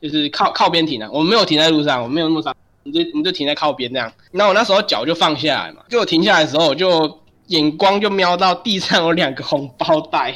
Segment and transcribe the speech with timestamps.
[0.00, 2.54] 就是靠靠边停啊，我们没有停在路上，我们没有那么傻，
[2.84, 4.10] 你就你就停在靠边这样。
[4.32, 10.34] 那我那时候脚就放下来嘛，就我停下来的时候，我就眼光就瞄到地上有两个红包袋，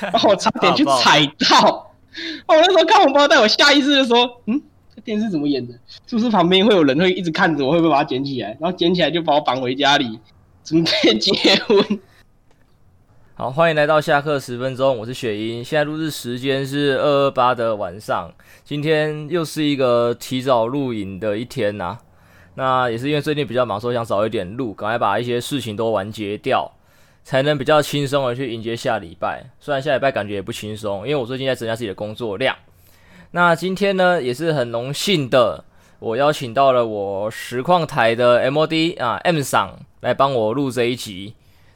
[0.00, 1.92] 然后我差点去踩到。
[2.46, 4.60] 我那时候看红包袋，我下意识就说：“嗯，
[4.96, 5.74] 这电视怎么演的？
[6.06, 8.48] 是不是旁边会有人会一直看着我，会不会把它捡起来？
[8.60, 10.18] 然后捡起来就把我绑回家里，
[10.64, 10.90] 准备
[11.20, 12.00] 结婚。”
[13.38, 15.62] 好，欢迎来到下课十分钟，我是雪英。
[15.62, 18.34] 现在录制时间是二二八的晚上，
[18.64, 21.96] 今天又是一个提早录影的一天呐、
[22.56, 26.68] 那也是因为最近比较忙，所以想早一点录，赶快把一些事情都完结掉，
[27.22, 29.44] 才能比较轻松的去迎接下礼拜。
[29.60, 32.56] 虽然下礼拜感觉也不轻松，因为我最近在增加自己的工作量。
[33.30, 35.64] 那今天呢，也是很荣幸的，
[36.00, 41.34] 我邀请到了我实况台的 MOD 啊 M 桑来帮我录这一集。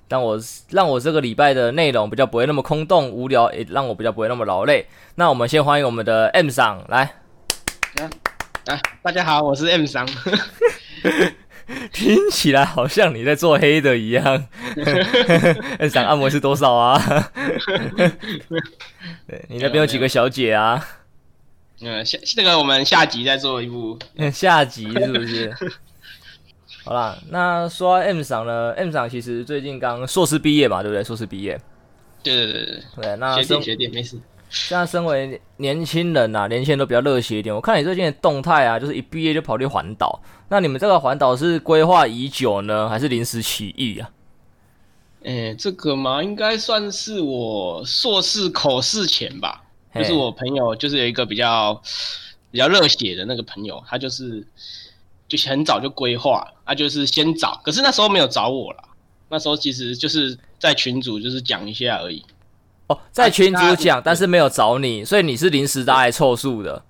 [0.09, 0.38] 让我
[0.70, 4.87] 让我这个礼拜的内容比较不会那么空洞无聊，也让我比较不会那么劳累。
[5.15, 7.15] 那我们先欢迎我们的 M 桑来，
[7.97, 8.11] 来，
[8.66, 10.06] 来，大家好，我是 M 桑。
[11.92, 14.25] 听起来好像你在做黑的一样。
[15.78, 17.00] M 桑按摩是多少啊？
[19.27, 20.87] 对，你那边有几个小姐啊？
[21.81, 23.98] 嗯，下这个我们下集再做一部。
[24.33, 25.53] 下集是不是？
[26.84, 31.05] 好啦，那说 M 赏呢？M 赏其实最近刚硕士毕业嘛，对不对？
[31.05, 31.61] 硕士毕业。
[32.25, 32.83] 对对对对。
[32.97, 34.19] 对，那学点学点没事。
[34.50, 37.55] 现在身为年轻人呐、啊，年轻人都比较热血一点。
[37.55, 40.20] 我看你最近的动态啊，就是一毕业就跑去环岛。
[40.48, 44.10] 那你们这个环岛是规划已久呢，还是临时起意啊？
[45.22, 49.62] 诶，这个嘛，应该算是我硕士口试前吧。
[49.94, 51.80] 就是我朋友，就是有一个比较
[52.50, 54.44] 比较热血的那个朋友，他就是。
[55.36, 58.84] 就很早就规划了，啊，就是先找，可是那时候没有找我啦。
[59.30, 62.22] 那时候其实就是在群主就是讲一下而已。
[62.88, 66.83] 哦，在群主讲，啊，但是没有找你，所以你是临时搭来凑数的。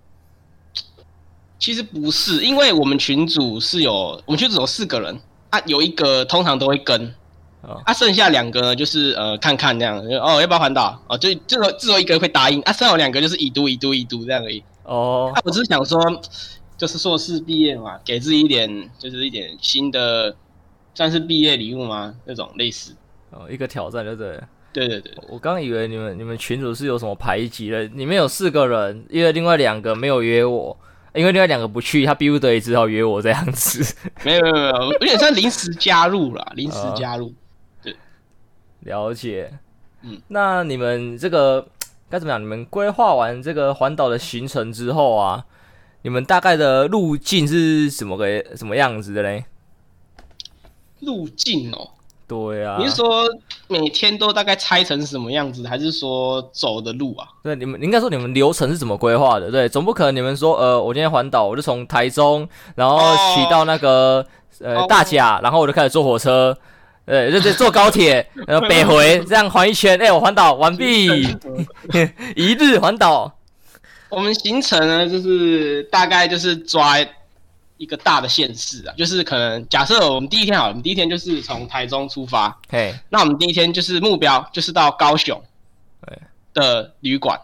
[1.57, 5.21] 其实不是，因为我们群组是有，我们群组有四个人
[5.51, 7.15] 啊，有一个通常都会跟，
[7.61, 11.01] 哦，啊，剩下两个呢就是呃看看这样，哦要不要环岛？
[11.07, 14.65] 哦，就只有只有一个会答应，啊，剩下有两个就是已读已读已读这样而已。
[14.83, 16.01] 哦，啊，我只是想说。
[16.83, 20.35] 就是硕士毕业嘛，给自己一点，就是一点新的，
[20.97, 22.13] 算是毕业礼物吗？
[22.25, 22.93] 那种类似
[23.31, 24.43] 哦，一个挑战，对不对？
[24.73, 25.13] 对对对。
[25.29, 30.77] 我刚以为你们你们群主是有什么排挤的，里面有四个人，因为另外两个没有约我，
[31.15, 33.95] 因为另外两个不去，他逼不得已只好约我这样子。
[34.27, 37.33] 没有没有没有，有点像临时加入了， 临时加入。
[37.81, 37.95] 对，
[38.81, 39.53] 了解。
[40.01, 41.65] 嗯，那你们这个
[42.11, 42.43] 该怎么样？
[42.43, 45.47] 你们规划完这个环岛的行程之后啊？
[46.03, 48.27] 你们大概的路径是什么个
[48.57, 49.45] 什么样子的嘞？
[51.01, 51.91] 路径哦，
[52.29, 53.25] 对啊，你是说
[53.69, 57.27] 每天都大概拆成什么样子，还是说走的路啊？
[57.43, 59.51] 对，你们应该说你们流程是怎么规划的？
[59.51, 62.99] 对，总不可能你们说呃，我今天环岛，我就从台中，然后
[63.35, 64.25] 骑到那个、
[64.61, 66.57] 哦、呃大甲，然后我就开始坐火车，
[67.05, 71.07] 呃，就就坐高铁，然 后北回，这样环一圈，哎、欸，我环岛完毕，
[72.37, 73.39] 一日环岛。
[74.13, 76.99] 我们行程呢，就是大概就是抓
[77.79, 85.43] 一个大的县市啊，就是可能假设我们第一天好了，我们第一天就是从台中出发，嘿，那我们第一天就是目标就是到高雄，
[86.53, 87.41] 的旅馆，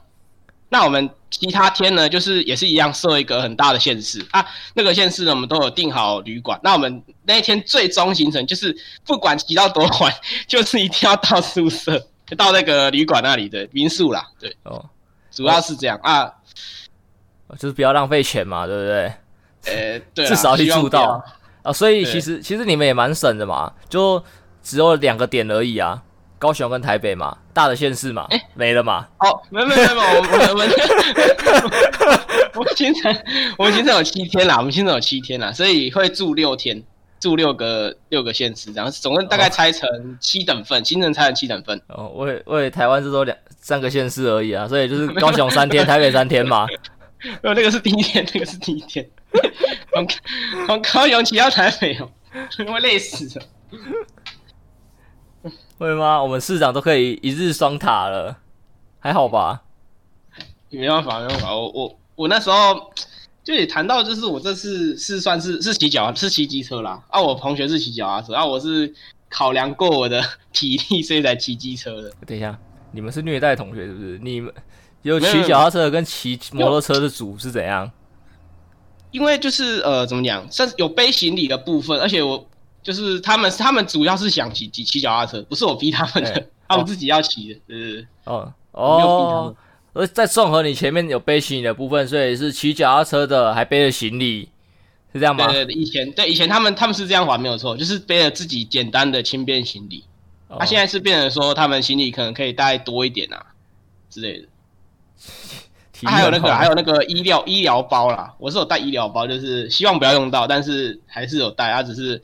[0.68, 4.24] 那我们其他天呢，就是也是一样设一个很大的县市。
[4.30, 10.14] 啊，那个县市呢，我们都有订好旅馆，那我们那一天最终行程就是不管骑到多晚，
[10.46, 14.84] 就是一定要到宿舍，就到那个旅馆那里的民宿啦，对，哦，
[15.30, 15.98] 主要是这样。
[16.02, 16.34] 啊。
[17.56, 19.12] 就是不要浪费钱嘛，对不对？
[19.66, 21.22] 呃、欸，对，至少去住到
[21.62, 21.72] 啊。
[21.72, 24.22] 所以其实其实你们也蛮省的嘛，就
[24.62, 26.00] 只有两个点而已啊，
[26.38, 29.06] 高雄跟台北嘛，大的县市嘛，哎、欸，没了嘛。
[29.18, 30.68] 哦，没没没没，我们我们
[32.54, 33.14] 我们行程
[33.56, 36.82] 我们行程有七天啦，我们行程有七天啦，所以会住六天，
[37.18, 41.80] 住六个六个县市，然后总共大概拆成七等份，行程拆成七等份。
[41.88, 46.66] 哦，为为台湾是说两三个县市而已啊，所以就是高雄三天， 台北三天嘛。
[47.42, 49.08] 哦，那个是第一天，那个是第一天。
[49.92, 50.06] 从
[50.66, 52.10] 从高雄骑到台北哦，
[52.56, 53.46] 会累死了。
[55.78, 56.22] 会吗？
[56.22, 58.38] 我们市长都可以一日双塔了，
[59.00, 59.62] 还好吧？
[60.70, 61.54] 没办法，没办法。
[61.54, 62.92] 我我我那时候
[63.42, 67.02] 就也谈到，就是我这次是算是是骑脚是骑机车啦。
[67.08, 68.92] 啊，我同学是骑脚踏车，啊，我是
[69.28, 70.22] 考量过我的
[70.52, 72.12] 体力，所以才骑机车的。
[72.26, 72.58] 等一下，
[72.92, 74.18] 你们是虐待同学是不是？
[74.22, 74.52] 你们？
[75.02, 77.90] 有骑脚踏车跟骑摩托车的组是怎样？
[79.10, 82.46] 因为就是呃，怎么讲，甚至有背行李的部分，而且我
[82.82, 89.56] 就是他们，他们主要是想骑骑骑脚踏车，不是我逼他们的，欸、 他们自己要骑的，是、哦、哦哦。
[89.94, 94.50] 而在综合你前面有背行李的部分，所以是骑脚踏车的还背着行李，
[95.12, 95.46] 是这样吗？
[95.46, 100.04] 对对对，以前对以前他们他们是这样玩没有错，就是背着自己简单的轻便行李。
[100.50, 100.58] 他、哦。
[100.58, 103.46] 啊、现在是变成说他们行李可能可以带多一点啊
[104.10, 104.48] 之类的。
[106.04, 112.22] 啊、还有那个还有那个医疗医疗包啦，我是有带医疗包，就是希望不要用到，但是还是有带，它只是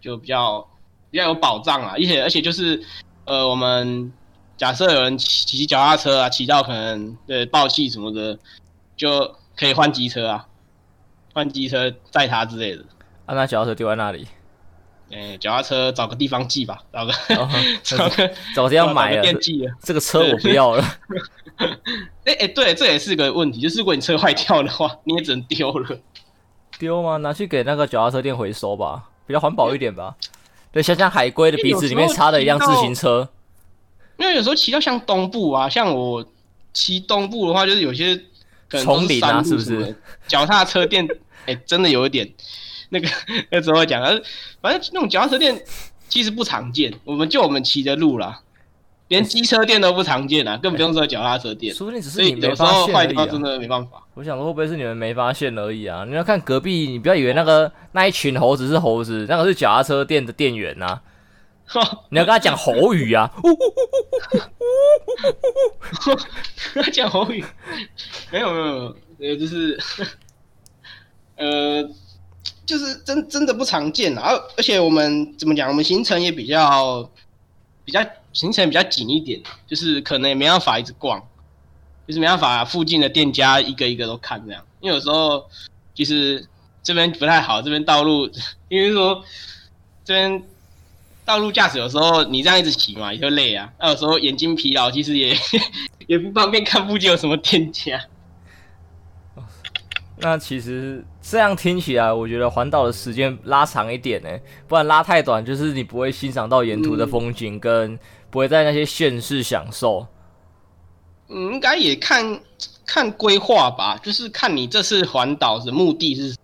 [0.00, 0.66] 就比较
[1.10, 2.82] 比较有保障啊，而且而且就是
[3.24, 4.12] 呃我们。
[4.56, 8.38] 假设有人骑骑脚踏车啊，骑到可能对爆气什么的，
[8.94, 10.46] 就可以换机车啊，
[11.32, 12.84] 换机车载他之类的。
[13.24, 14.28] 啊，那脚踏车丢在那里？
[15.10, 17.48] 哎、欸，脚踏车找个地方寄吧，找个、哦、
[17.82, 19.22] 找个找个地方买了。
[19.80, 20.84] 这个车我不要了。
[22.30, 25.98] 哎哎、对，这也是个问题，就是如果你车坏掉的话，你也只能丢了。
[26.78, 27.16] 丢吗？
[27.16, 30.14] 拿去给那个脚踏车店回收吧，比较环保一点吧。
[30.70, 33.28] 对，像像海龟的鼻子里面插的一辆自行车。
[34.16, 36.24] 因为有时候骑到像东部啊，像我
[36.72, 38.14] 骑东部的话，就是有些
[38.68, 39.96] 可能丛林啊，是不是？
[40.28, 41.04] 脚踏车店，
[41.46, 42.32] 哎、欸，真的有一点
[42.90, 43.08] 那个
[43.50, 44.00] 那时候讲，
[44.60, 45.60] 反正那种脚踏车店
[46.08, 46.94] 其实不常见。
[47.04, 48.40] 我们就我们骑的路啦，
[49.10, 51.74] 连机车店都不常见啊，更不用说脚踏车店。
[51.74, 52.80] 说不定只是你没发现而已、啊。
[52.80, 54.00] 有时候坏掉真的没办法。
[54.14, 56.04] 我想说会不会是你们没发现而已啊？
[56.08, 61.00] 你要看隔壁，你不要以为那个那一群猴子是猴子，那个是脚踏车店的店员呐。
[62.10, 63.28] 你要跟他讲猴语啊！
[66.72, 67.44] 跟他讲猴语，
[68.30, 69.76] 没有没有没有，就是
[71.36, 71.82] 呃，
[72.64, 74.22] 就是真真的不常见啊。
[74.30, 75.68] 而而且我们怎么讲？
[75.68, 77.10] 我们行程也比较
[77.84, 78.00] 比较
[78.32, 81.20] 行程比较紧一点，就是可能也没办法一直逛，
[82.06, 84.64] 就是没办法附近的店家一个一个都看这样。
[84.80, 85.46] 因为有时候
[85.94, 86.46] 其实
[86.82, 88.30] 这边不太好，这边道路
[88.68, 89.24] 因为说
[90.04, 90.42] 这边。
[91.22, 93.72] 道路驾驶有时候你这样一直骑嘛，也会累啊。
[93.78, 95.36] 那有时候眼睛疲劳，其实也
[96.08, 98.00] 也不方便看附近有什么店家。
[100.18, 104.28] 那其实这样听起来，我觉得环岛的时间拉长一点呢，
[104.66, 107.96] 不然拉太短，就是你不会欣赏到沿途的风景，跟
[108.30, 110.06] 不会在那些县市享受。
[111.28, 112.40] 嗯，应该也看
[112.86, 116.36] 看规划吧，就是看你这次环岛的目的是。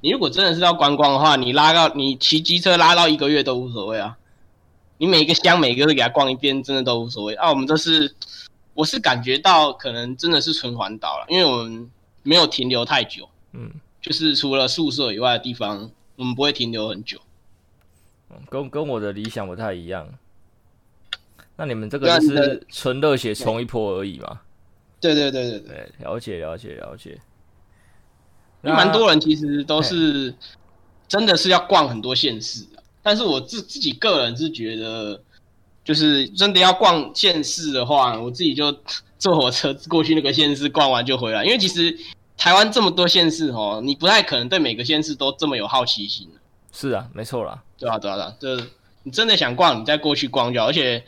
[0.00, 4.16] 你如果真的是要观光的话，你拉到你骑机车拉到一个月都无所谓啊。
[4.96, 7.50] 你每个乡每个都给他逛一遍，真的都无所谓啊。
[7.50, 8.14] 我们这是，
[8.74, 11.90] 我是感觉到可能真的是纯环岛了，因为我们
[12.22, 17.18] 没有停留太久，嗯，就是除了宿舍以外的地方，我们不会停留很久。
[18.48, 20.08] 跟跟我的理想不太一样。
[21.58, 24.40] 那你们这个就是纯热血冲一波而已嘛？
[25.00, 27.20] 对对对对对，了解了解了解。
[28.62, 30.32] 因为蛮多人其实都是
[31.08, 32.64] 真的是要逛很多县市，
[33.02, 35.20] 但是我自自己个人是觉得，
[35.84, 38.72] 就是真的要逛县市的话，我自己就
[39.18, 41.44] 坐火车过去那个县市逛完就回来。
[41.44, 41.96] 因为其实
[42.36, 46.28] 台湾这么多县市哦，你不太可能对每个县市都这么有好奇心。
[46.72, 48.70] 是啊，没错啦，对啊，对啊，对啊，就是
[49.04, 50.66] 你真的想逛，你再过去逛就好。
[50.66, 51.04] 而且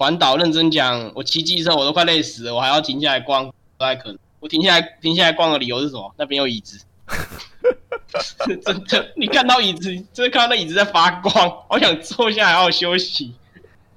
[0.00, 3.44] 环岛认真讲，我骑机车我都快累死了，我还要停下来逛，
[3.76, 4.18] 不太可能。
[4.40, 6.10] 我停下来停下来逛的理由是什么？
[6.16, 6.82] 那边有椅子。
[8.64, 11.34] 真的，你看到椅子，就是看到那椅子在发光，
[11.68, 13.34] 好想坐下来好好休息。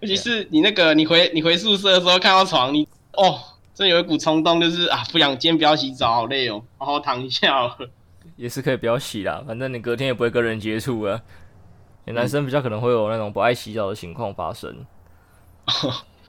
[0.02, 3.40] 尤其是你那个，你回你回宿舍的时候看到床，你哦，
[3.74, 7.74] 真有一股冲动，就是啊，不想今天不要洗澡，好累哦，好好躺一下哦。
[8.36, 11.22] 也是可以不要洗啦，反正你隔天也不会跟人接触啊。
[12.08, 14.86] 男生比较可能会有那种不爱洗澡的情况发生。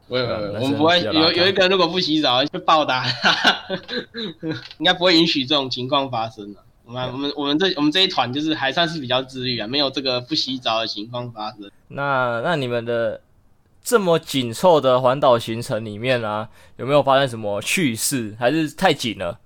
[0.07, 3.64] 没 有没有，我们不会有有一个人如果不洗澡就暴打他，
[4.79, 6.61] 应该不会允许这种情况发生的。
[6.87, 11.71] 我们我们我们这我们这一团就是还算是比较自律啊，没有这个不洗澡的情况发生。
[11.88, 13.21] 那那你们的
[13.83, 18.37] 这么紧凑的环岛行程里面啊，有没有发生什么趣事？
[18.38, 19.41] 还是太紧了？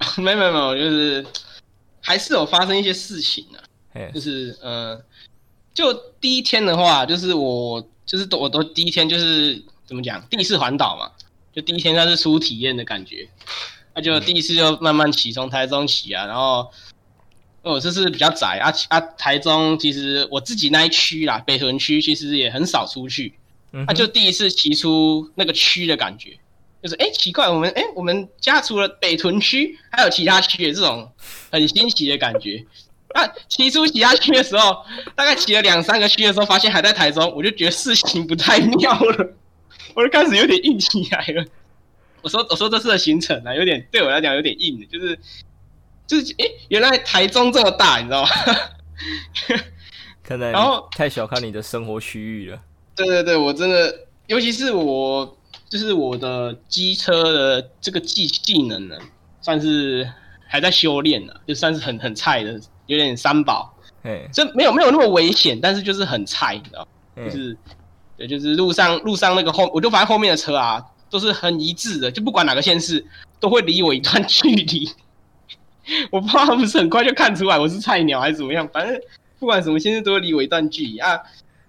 [0.18, 1.26] 没有没有没有，就是
[2.02, 3.64] 还是有发生一些事情的、啊。
[4.12, 5.02] 就是呃，
[5.72, 11.12] 就第一天的话，就是我就是我都第一天就是怎么讲，第一次环岛嘛，
[11.54, 13.28] 就第一天算是初体验的感觉。
[13.94, 16.68] 那就第一次就慢慢骑，从台中骑啊，然后
[17.62, 23.34] 哦，这是比较窄啊啊，台中其实我自己那一区啦，北屯区其实也很少出去，
[23.70, 26.36] 那、啊、就第一次骑出那个区的感觉，
[26.82, 31.12] 就是哎、欸、奇怪，我们哎、欸、我们家除了北屯区，还有其他区的这种
[31.52, 32.66] 很新奇的感觉。
[33.14, 39.34] 那骑出其他区的时候，大概骑了两三个区的时候，发现还在台中，我就觉得事情不太妙了，
[39.94, 41.44] 我就开始有点硬起来了。
[42.22, 45.18] 我说我说这次的行程啊，有点对我来讲有点硬的，就是
[46.06, 48.28] 就是诶，原来台中这么大，你知道吗？
[50.22, 50.52] 可能
[50.96, 52.60] 太小看你的生活区域了。
[52.94, 55.36] 对对对，我真的，尤其是我
[55.68, 58.96] 就是我的机车的这个技技能呢，
[59.40, 60.06] 算是
[60.46, 62.60] 还在修炼呢，就算是很很菜的，
[62.96, 63.74] 有点三宝。
[64.02, 66.88] 哎，这没有没有那么危险，但是就是很菜，你知道？
[67.16, 67.56] 就是，
[68.16, 73.04] 对，就是路上路上那个后，我就发现后面的车啊，都是很一致的，就不管哪个县市，
[73.38, 74.90] 都会离我一段距离。
[76.10, 78.98] 我不知道他们是很快就看出来我是菜鸟还是怎么样，反正
[79.38, 81.20] 不管什么县市都会离我一段距离啊。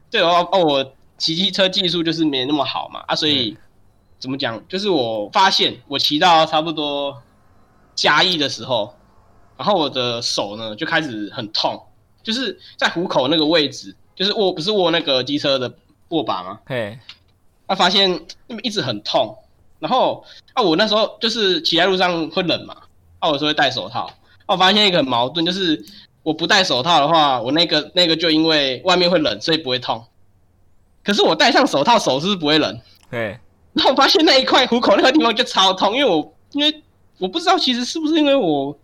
[0.10, 3.58] 对哦哦，我骑机车技术就是没那么好嘛啊，所以
[4.20, 4.62] 怎么讲？
[4.68, 7.22] 就是我发现我骑到差不多
[7.96, 8.94] 嘉义的时候，
[9.62, 11.80] 然后我的手呢就开始很痛。
[12.24, 15.74] 就是在虎口那个位置，就是握不是握那个机车的
[16.10, 16.60] 握把吗？
[16.68, 17.00] 嘿，
[17.68, 18.12] 他发现
[18.46, 19.36] 那边一直很痛，
[19.80, 22.78] 然后啊，我那时候就是骑在路上会冷嘛，
[23.18, 24.06] 啊，我说会戴手套，
[24.46, 25.84] 啊，我发现一个很矛盾，就是
[26.22, 30.06] 我不戴手套的话，我那个那个就因为外面会冷，所以不会痛，
[31.04, 32.80] 可是我戴上手套，手是不是不会冷？
[33.10, 33.40] 对，
[33.74, 36.84] 然后我发现那一块虎口那个地方就超痛，因为我因为
[37.18, 38.78] 我不知道其实是不是因为我。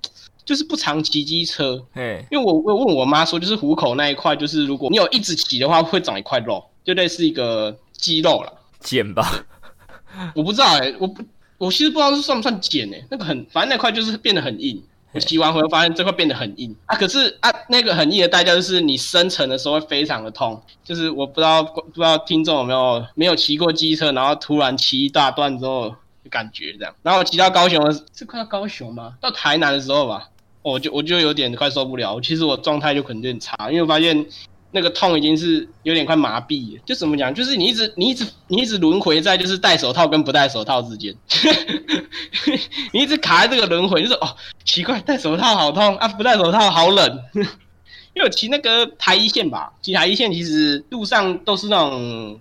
[0.47, 9.45] 就是不常骑机车，哎，因为我我问我妈说，就是虎口那一块，就是如果你有一直骑的话，会长一块肉，就类似一个肌肉了，茧吧？
[10.33, 11.21] 我不知道哎、欸，我不，
[11.57, 14.81] 我其实不知道是算不算茧哎、欸，那个很，反正那块就是变得很硬。
[15.13, 20.61] 我骑完回来发现这块变得很硬啊，可是啊，那个很硬的代价就是你深层的时候会非常的痛。
[20.83, 25.93] 就是我不知道不知道听众有没有没有骑过机车，然后突然骑一大段之后
[26.29, 26.93] 感觉这样。
[27.01, 27.81] 然后我骑到高雄
[28.13, 29.15] 是快到高雄吗？
[29.19, 30.29] 到台南的时候吧。
[30.61, 34.25] 我就我就有点快受不了，其实我状态就可能有点差，因为我发现
[34.71, 36.81] 那个痛已经是有点快麻痹了。
[36.85, 41.15] 就怎么讲，就是你一直你一直你一直轮回在就是戴手套跟不戴手套之间，
[42.91, 44.35] 你一直卡在这个轮回，就是哦
[44.65, 47.23] 奇怪，戴手套好痛啊，不戴手套好冷。
[48.13, 52.37] 因为我骑那个台一线吧，骑台一线其实路上都是那种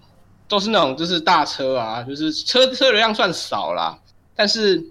[0.48, 3.96] 都是那种就是大车啊，就是车车流量算少啦，
[4.34, 4.84] 但是。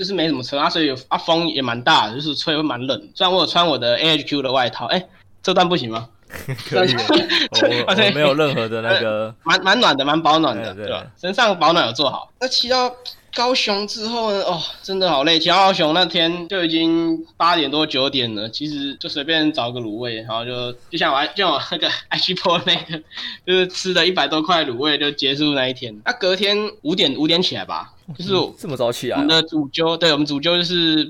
[0.00, 2.98] 就是没什么车啊，所以啊风也蛮大的，就是吹会蛮冷。
[3.14, 5.06] 虽然我有穿我的 AHQ 的外套，哎、欸，
[5.42, 6.08] 这段不行吗？
[6.70, 6.94] 可以，
[7.86, 11.04] 我没有任何的那个， 蛮蛮暖的，蛮保暖的，对吧？
[11.20, 12.32] 身上保暖有做好。
[12.40, 12.90] 那骑到
[13.34, 14.42] 高雄之后呢？
[14.42, 15.38] 哦，真的好累。
[15.38, 23.02] 骑到高雄那天就已经八点多九点了，其实就随便找个卤味，然后就就像我就像我那个 IG po 那个，
[23.46, 26.00] 就是吃了一百多块卤味就结束那一天。
[26.04, 27.94] 那隔天五点五点起来吧。
[28.18, 31.08] 就是这么早起来，我们的主揪，对，我们主揪就是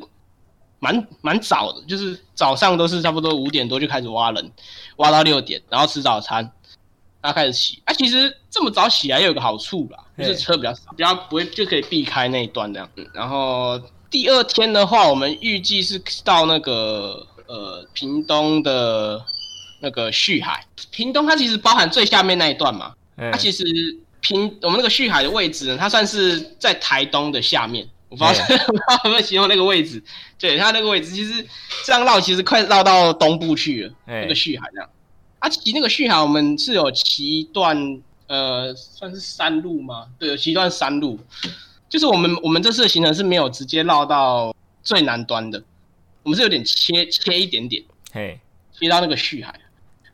[0.80, 4.52] 蛮蛮早的，就是早上都是差不多五点多就开始挖人，
[4.96, 6.52] 挖到六点，然后吃早餐，
[7.22, 7.80] 然后开始洗。
[7.86, 12.88] 啊，其实这么早起来也有个好处啦，就是车比较少，比较不会就可以避开那一段这样。
[13.12, 19.20] 然后第二天的话，我们预计是到那个呃屏东的
[19.80, 22.94] 那个旭海，屏东它其实包含最下面那一段嘛，
[23.32, 23.64] 它其实。
[24.22, 27.88] 平我们那个旭海的位置呢，它算是在台东的下面。
[28.10, 30.04] 我不知道有没有形容那个位置。
[30.38, 31.42] 对，它那个位置其实
[31.86, 33.92] 这样绕，其实快绕到东部去了。
[34.06, 34.90] 那个旭海这样。
[35.38, 37.74] 啊，骑那个旭海，我们是有骑一段，
[38.30, 40.06] 呃，算是山路吗？
[40.16, 41.18] 对，有骑一段山路。
[41.88, 45.60] 就是我们我们这次的行程是没有直接绕到最南端的，
[46.22, 47.82] 我们是有点切切一点点，
[48.12, 48.38] 嘿
[48.72, 48.78] ，Hey.
[48.78, 49.52] 切到那个旭海。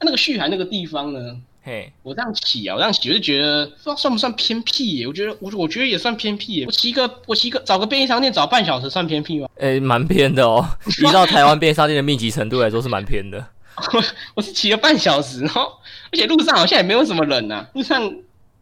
[0.00, 1.37] 那那个旭海那个地方呢？
[1.62, 5.06] 嘿，我这样骑啊，我这样骑，我就觉得不知道算不算偏僻耶？
[5.06, 6.64] 我觉得我我觉得也算偏僻耶。
[6.64, 9.49] 我骑个我骑个找个便利商店找半小时算偏僻吗？
[9.56, 10.66] 诶，蛮偏的哦。
[11.04, 13.46] 依照台湾便利商店的密集程度来说是蛮偏的。
[13.92, 14.04] 我
[14.37, 15.73] 我是骑了半小时，然后
[16.12, 17.68] 而且路上好像也没有什么人啊。
[17.75, 18.02] 路上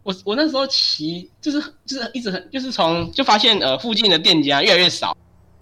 [0.02, 5.16] 我我那时候骑就是就是一直很就是从就发现呃附近的店家越来越少，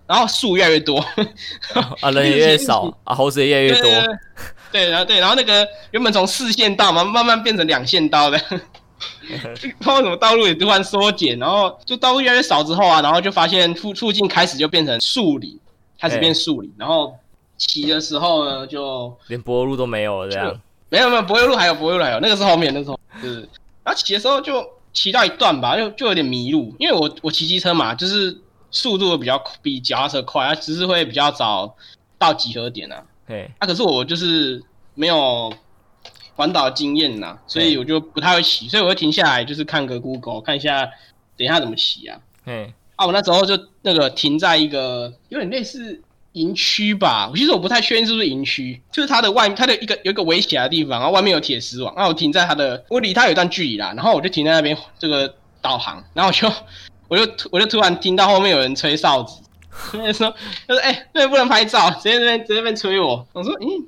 [0.07, 0.99] 然后树越来越多，
[2.01, 3.83] 啊人也越少啊猴子也越来越多。
[3.83, 4.19] 对对对
[4.73, 15.61] 对，然后对，然后那个原本从四线道嘛，慢慢变成两线道的，不知道为什么道路也突然缩减，然后就道路越来越少之后啊，然后就发现附附近开始就变成树林，
[16.01, 17.15] 开始变树林，欸、然后
[17.67, 23.41] 骑的时候呢，就连柏油路都没有了这样，没有没有柏油路还有柏油路还有，那个是后面那时候，就是，
[23.85, 28.37] 然后骑的时候就骑到一段吧，就就有点迷路，因为我我骑机车嘛，就是
[28.71, 31.77] 速度比较比脚踏车快，它只是会比较早
[32.19, 33.05] 到集合点啊。
[33.27, 34.63] 对，啊，可是我就是
[34.95, 35.53] 没有
[36.35, 40.85] 环岛经验呐，所以我就不太会骑，所以我会停下来，就是看个 Google，看一下
[41.37, 42.19] 等一下怎么骑啊。
[42.47, 56.53] 嗯，啊，我那时候就那个停在一个有点类似营区吧，其实我不太确定是不是营区，就是它的外，它的一个有一个围起来的地方，然后外面有铁丝网，然后我停在它的，我离它有一段距离啦，然后我就停在那边这个导航，然后我就
[57.09, 59.43] 我就我就突然听到后面有人吹哨子。
[59.91, 60.31] 他说
[60.69, 63.83] ：“他说，哎、那边不能拍照，直接那边直接那边催我。”我说：“咦、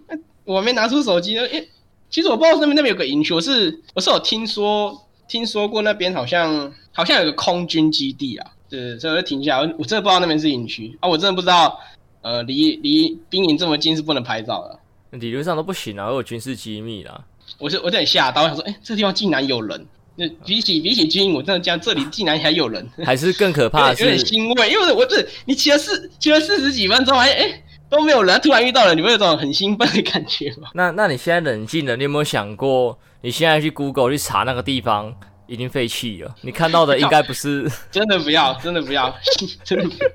[0.44, 1.62] 我没拿出手机呢。”哎，
[2.08, 4.98] 其实我不知道那边那边有个营区，我是我是有听说
[5.28, 9.58] 听说过那边好像好像有个空军基地啊，对，所以我就停下。
[9.60, 11.78] 我真的不知道那边是营区啊，我真的不知道，
[12.24, 15.18] 呃，离离兵营这么近是不能拍照的。
[15.18, 17.22] 理论上都不行啊，会有军事机密啦。
[17.58, 19.86] 我是我有点吓到，我想说，哎、欸，这地方竟然有人。
[20.16, 30.70] 那比起比起军营，我真的讲这里竟然还有人，还是更可怕的是，有点欣慰，因为我这你骑了四骑了四十几分钟，还哎、欸、都没有人，突然遇到了，你会有种很兴奋的感觉吗？
[30.74, 35.14] 那那你现在冷静了，你有没有想过，你现在去 Google 去查那个地方
[35.46, 36.34] 已经废弃了？
[36.42, 39.14] 你看到的应该不是 真的不要，真的不要，
[39.62, 40.10] 真的不要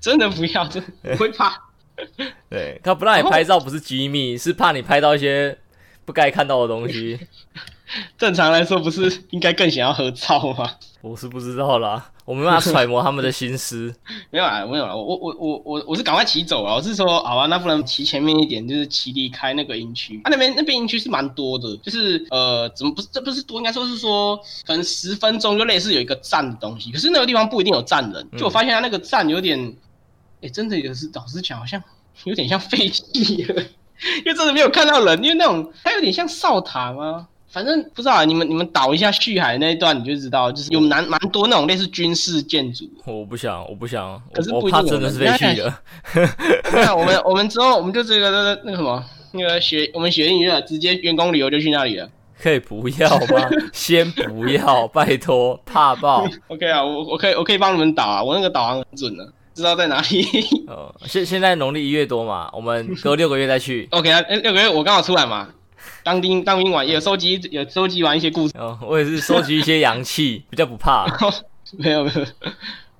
[0.00, 1.52] 真的不要，真的会怕。
[2.48, 5.58] 对，他不让你拍照不是机密，是怕你拍到一些
[6.04, 7.18] 不该看到的东西。
[8.18, 10.70] 正常来说，不是应该更想要合照吗？
[11.00, 13.92] 我是不知道啦，我没办法揣摩他们的心思。
[14.30, 16.74] 没有啊，没有啊，我我我我我是赶快骑走啊！
[16.74, 20.20] 我是说，好吧，那不能骑前面一点，就是骑离开那个营区。
[20.24, 23.58] 啊，那边那边营区是蛮多的，就是呃，怎么不是这不是多？
[23.58, 24.36] 应该说是说，
[24.66, 28.28] 可能十分钟就类似有一个站的东西，可是那个地方不一定有站人。
[28.36, 29.74] 就我发现他那个站有点，
[30.40, 31.82] 哎、欸，真的有时老实讲，好像
[32.24, 33.62] 有点像废弃了，
[34.18, 37.26] 因为真的没有看到人，因为那种它有点像哨塔吗？
[37.50, 42.84] 反正不知道，啊你们你们导一下旭海那一段，你就知道，就是有蛮蛮多那种类似军事建筑。
[43.06, 45.74] 我不想，我不想，可是不我怕真的是废弃的。
[46.72, 49.02] 那我们我们之后我们就这个那个那个什么
[49.32, 52.08] 那个学我们学音乐，直接员工旅游就去那里了。
[52.38, 53.48] 可以不要吗？
[53.72, 56.28] 先不要，拜托，怕爆。
[56.48, 60.24] OK 啊，我我可以我可以帮你们导啊，我那个导航很准的，知道在哪里。
[60.68, 63.88] 哦，现现在农历一月多嘛，我们隔六个月再去。
[63.90, 65.48] OK 啊，六个月我刚好出来嘛。
[66.04, 68.78] 当兵当兵完也有收集，有收集完一些故事哦。
[68.80, 71.06] 我也是收集一些阳气，比较不怕。
[71.76, 72.26] 没有没有，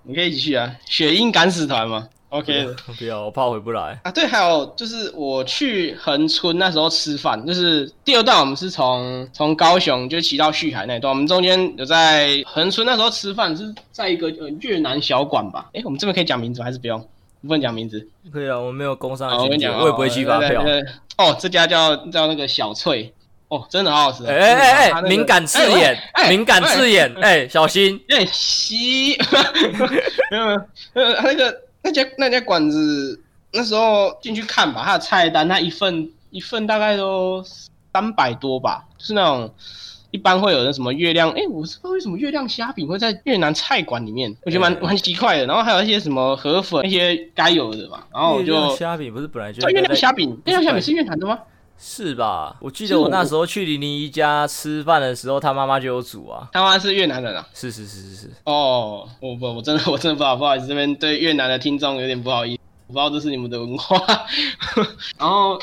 [0.03, 0.69] 你可以一起去啊。
[0.85, 2.77] 雪鹰敢死团嘛？OK 的。
[2.99, 4.11] 不要，我怕回不来啊。
[4.11, 15.67] 对，还有就是我去恒春那时候吃饭，就是第二段我们是从从高雄就骑到旭海那一段，我们中间有在恒春那时候吃饭是在一个呃越南小馆吧？
[15.75, 17.01] 哎、欸，我们这边可以讲名字还是不用？
[17.41, 18.05] 不能讲名字。
[18.33, 19.31] 可以啊，我没有工商。
[19.31, 20.65] 我跟你讲，我也不会去发票。
[21.17, 23.15] 哦，这家叫叫那个小翠，
[23.47, 24.27] 哦，真的好好吃。
[24.27, 25.97] 哎哎哎，敏感刺眼，
[26.29, 28.01] 敏感刺眼，哎，小心。
[28.09, 29.17] 哎，吸，
[30.33, 30.61] 没有没有，
[30.95, 33.21] 呃，那个那家那家馆子，
[33.53, 37.43] 那时候进去看吧，它的菜单，它一份一份大概都
[37.93, 39.51] 三百多吧，就是那种。
[40.11, 41.29] 一般会有的什么月亮？
[41.33, 45.45] 哎、欸，我是不知道为什么月亮虾饼会在越南菜馆里面，我觉得蛮蛮奇怪的。
[45.45, 48.07] 然后还有一些什么河粉，那些该有的吧。
[48.11, 50.31] 然后我就虾饼不是本来就月亮虾饼？
[50.47, 51.39] 月亮虾饼是越南的吗？
[51.79, 52.57] 是吧？
[52.61, 56.49] 我记得我那时候去零零一家吃饭的时候，他妈妈就有煮啊。
[56.53, 57.47] 他妈是越南人啊？
[57.55, 58.31] 是是是是是。
[58.45, 63.97] 哦，我不，我真的我真的不好不好意思，这边对越南的听众有点不好意思，我不知道这是你们的文化。
[65.19, 65.59] 然后。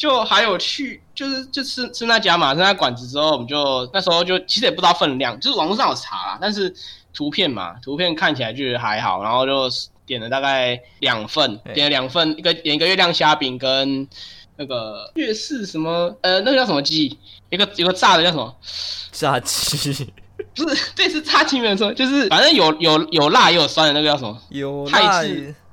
[0.00, 6.74] 就还有去，就是就吃吃那家嘛，吃那馆子之后，我们就那时候就其实也不知道分量，就是网络上有查啦，但是
[7.12, 9.68] 图片嘛，图片看起来就还好，然后就
[10.06, 14.08] 点了大概两份，点了两份，一个点一个月亮虾饼跟
[14.60, 17.18] 那个粤式什么，呃，那个叫什么鸡？
[17.48, 18.54] 一个一个炸的叫什么？
[19.10, 20.12] 炸鸡？
[20.54, 24.38] 不是，这是炸鸡没有错，就是反正有有有辣也有酸的那个叫什么？
[24.50, 25.22] 有辣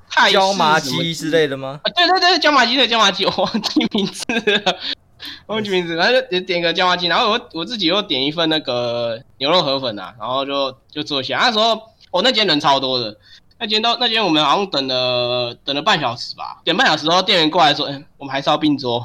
[0.08, 0.32] 泰式。
[0.32, 1.78] 椒麻鸡之类的吗？
[1.82, 4.76] 啊，对对对，椒麻鸡对椒麻鸡， 我忘记名字了，
[5.48, 11.36] 忘记名字，然后就点点个椒麻鸡，然后我我自己又点一份那个牛肉河粉啊，然后就就坐下。
[11.36, 11.74] 那时候
[12.10, 13.14] 我、哦、那间人超多的，
[13.60, 19.00] 那间到那间我们好像等了等了半小时吧，等半小时后店员过来说，哎，我们还是要并桌，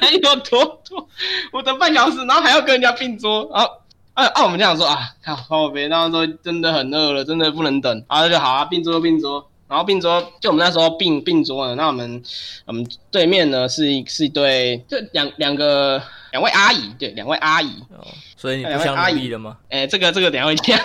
[0.00, 1.08] 还有多拖，
[1.52, 3.70] 我等半小时，然后还要跟人家并桌，然后
[4.14, 9.48] 啊啊我们这样说啊，靠，靠北，然后说真的很饿了，真的不能等，啊，那就好啊，并桌并桌。
[9.72, 11.74] 然后并桌，就我们那时候并并桌呢。
[11.74, 12.22] 那我们
[12.66, 15.98] 我们对面呢是一是一对，就两两个
[16.30, 17.70] 两位阿姨，对，两位阿姨。
[17.88, 18.06] 哦，
[18.36, 19.56] 所以你不像阿姨了吗？
[19.70, 20.78] 哎，这个这个等下会讲。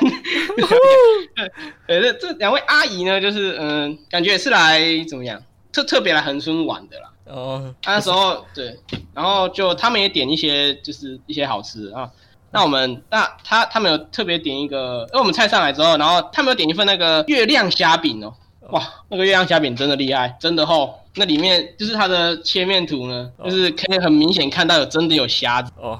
[1.86, 7.12] 对，这这两位阿姨呢，就是嗯、感觉也是来怎么样，特特别来恒春玩的啦。
[7.26, 7.76] 哦。
[7.86, 8.80] 那时候对，
[9.13, 12.10] 然后就他们也点一些就是一些好吃的啊。
[12.52, 18.34] 那我们那他他们有特别点一个，因为我们菜上来之后，然后他们有点一份那个月亮虾饼哦。
[18.71, 20.93] 哇，那个月亮虾饼真的厉害，真的厚。
[21.15, 25.99] 那里面就是它的切面图呢，哦、就是可以很明显看到有真的有虾子哦。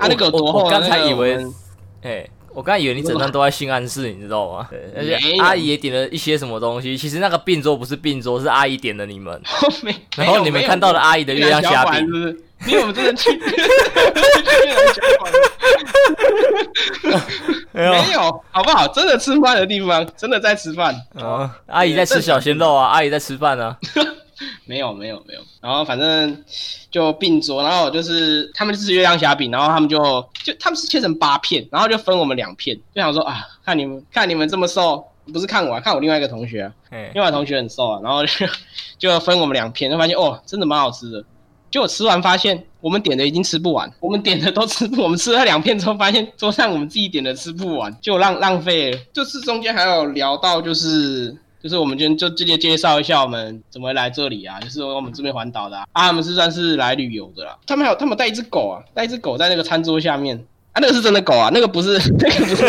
[0.00, 0.64] 它那个多厚？
[0.64, 1.36] 我刚才以为，
[2.02, 4.68] 哎、欸，我刚才以为你整张都在性暗示，你知道吗？
[4.70, 6.96] 对，而且阿姨也点了一些什么东西。
[6.96, 9.40] 其实那个病桌不是病桌，是阿姨点的你们。
[10.16, 12.06] 然后你们看到了阿姨的月亮虾饼，
[12.66, 13.30] 因为我们真的去。
[17.72, 18.86] 没有，好不好？
[18.88, 20.94] 真的吃饭的地方，真的在吃饭。
[21.14, 23.76] 啊，阿姨在吃小鲜肉啊，阿姨在吃饭啊。
[24.66, 26.44] 没有没有没有，然后反正
[26.90, 29.98] 就并桌，然后就是他们就是月亮虾饼，然后他们就
[30.42, 36.72] 就他们是切成八片，然后就分我们两片，就想说啊，看你们看你们这么瘦，不是看我啊，看我另外一个同学啊，
[37.14, 38.46] 另外同学很瘦啊，然后就
[38.98, 41.24] 就分我们两片，就发现哦，真的蛮好吃的，
[41.74, 51.36] 结果吃完发现我们点的已经吃不完，我们点的都吃，我们吃了两片之后发现桌上我们自己点的吃不完，就浪浪费了，就是中间还有聊到就是。
[51.60, 57.56] 就是我们今天就直接介绍一下我们怎么来这里啊，就是我们这边环岛的啊，啊，他们是算是来旅游的啦。
[57.66, 62.64] 他们还有他们带一只狗啊，带一只狗在那个餐桌下面啊，那个是真的狗啊，那个不是 那个不是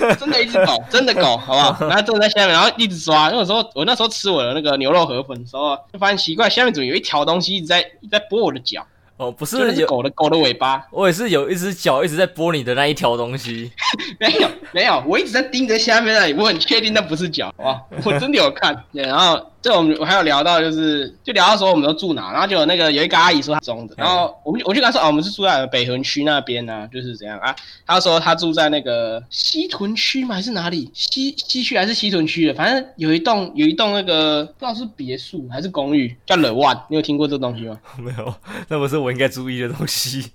[0.00, 1.88] 那个真的一只狗，真的狗，好不好？
[1.88, 3.28] 然后坐在下面，然后一直抓。
[3.32, 8.86] 那时候我那时候吃我的那个牛肉河粉的时候，就发现奇怪，下面怎么有一条东西一直在一直在拨我的脚。
[9.16, 13.72] 哦，不是有狗的狗的尾巴，我也是有一只脚一直在拨你的那一条东西。
[14.20, 18.84] 没有没有，我一直在盯着下面那里，我很确定那不是脚，哇，我真的有看。
[18.92, 19.44] 然后。
[19.60, 27.54] 这我们我还有聊到，就是就聊到说我们都住哪，然后就有那个有一个阿姨说她中的，然后我们我就跟她说啊，我们是住在北屯区那边呢、啊，就是怎样啊？
[27.84, 30.36] 她说她住在那个西屯区吗？
[30.36, 30.88] 还是哪里？
[30.94, 32.54] 西西区还是西屯区的？
[32.54, 37.80] 反正有一栋有一栋那个不知道是别墅还是公寓，叫 The One，你有听过这东西吗？
[37.98, 38.32] 没有，
[38.68, 40.30] 那不是我应该注意的东西。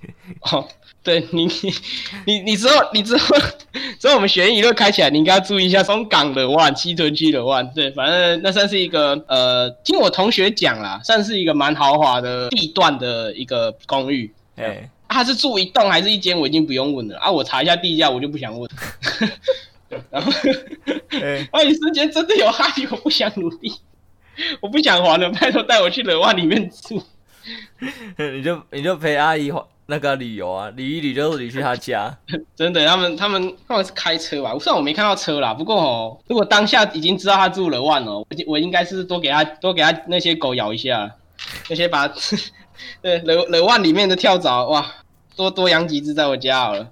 [0.52, 0.68] 哦，
[1.02, 1.50] 对你
[2.26, 3.38] 你你之后你之后
[3.98, 9.13] 之后我们学英语都开起来，你应该要注意一下松港 The One，西屯区 The One，对，反正那算是一个。
[9.28, 14.34] 呃，听我同学讲啦，算是一个蛮豪华的地段的一个公寓。
[14.56, 16.38] 哎、欸，他、啊、是住一栋还是一间？
[16.38, 17.32] 我已经不用问了啊！
[17.32, 18.70] 我查一下地价，我就不想问。
[20.10, 20.32] 然后，
[21.10, 23.74] 哎、欸，你时间真的有阿姨，我不想努力，
[24.62, 27.02] 我不想还了，拜托带我去冷湾里面住。
[28.18, 29.52] 你就你就陪阿姨
[29.86, 32.16] 那个旅游啊，旅一旅就是旅去他家。
[32.56, 34.58] 真的，他们他们他们是开车吧？
[34.60, 41.14] 虽然我没看到车啦，不过哦，如果当下已经知道他住 The One 哦，我我应该是多给他多给他那些狗咬一下，
[41.70, 42.08] 那些把
[43.02, 44.90] 对 The The One 里面的跳蚤哇，
[45.36, 46.90] 多多养几只在我家好了，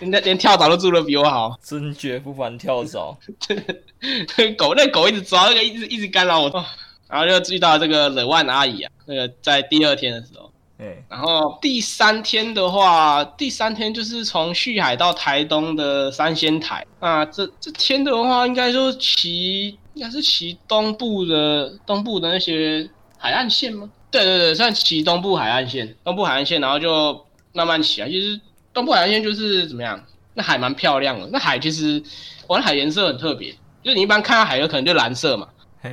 [0.00, 3.16] 连连跳蚤都住的比我好，真绝不凡跳蚤。
[4.58, 6.64] 狗那狗一直抓，那个一直一直干扰我，
[7.08, 10.52] 然后就遇到这个 The One 阿姨啊，那个在第二天的时候。
[10.84, 16.84] 对，然后第三天的话，第三天就是从旭海到台东的三仙台。
[17.00, 23.90] 啊，这这天的话，应该说骑，应该是骑东部的东部的那些海岸线吗？
[24.10, 28.06] 对对对，算骑东部海岸线，东部海岸线，然后就慢慢骑啊。
[28.06, 28.38] 其实
[28.74, 29.98] 东部海岸线就是怎么样？
[30.34, 32.02] 那海蛮漂亮的，那海其实，
[32.46, 35.48] 我那海颜色很特别，就是你一般看到海有可能就蓝色嘛。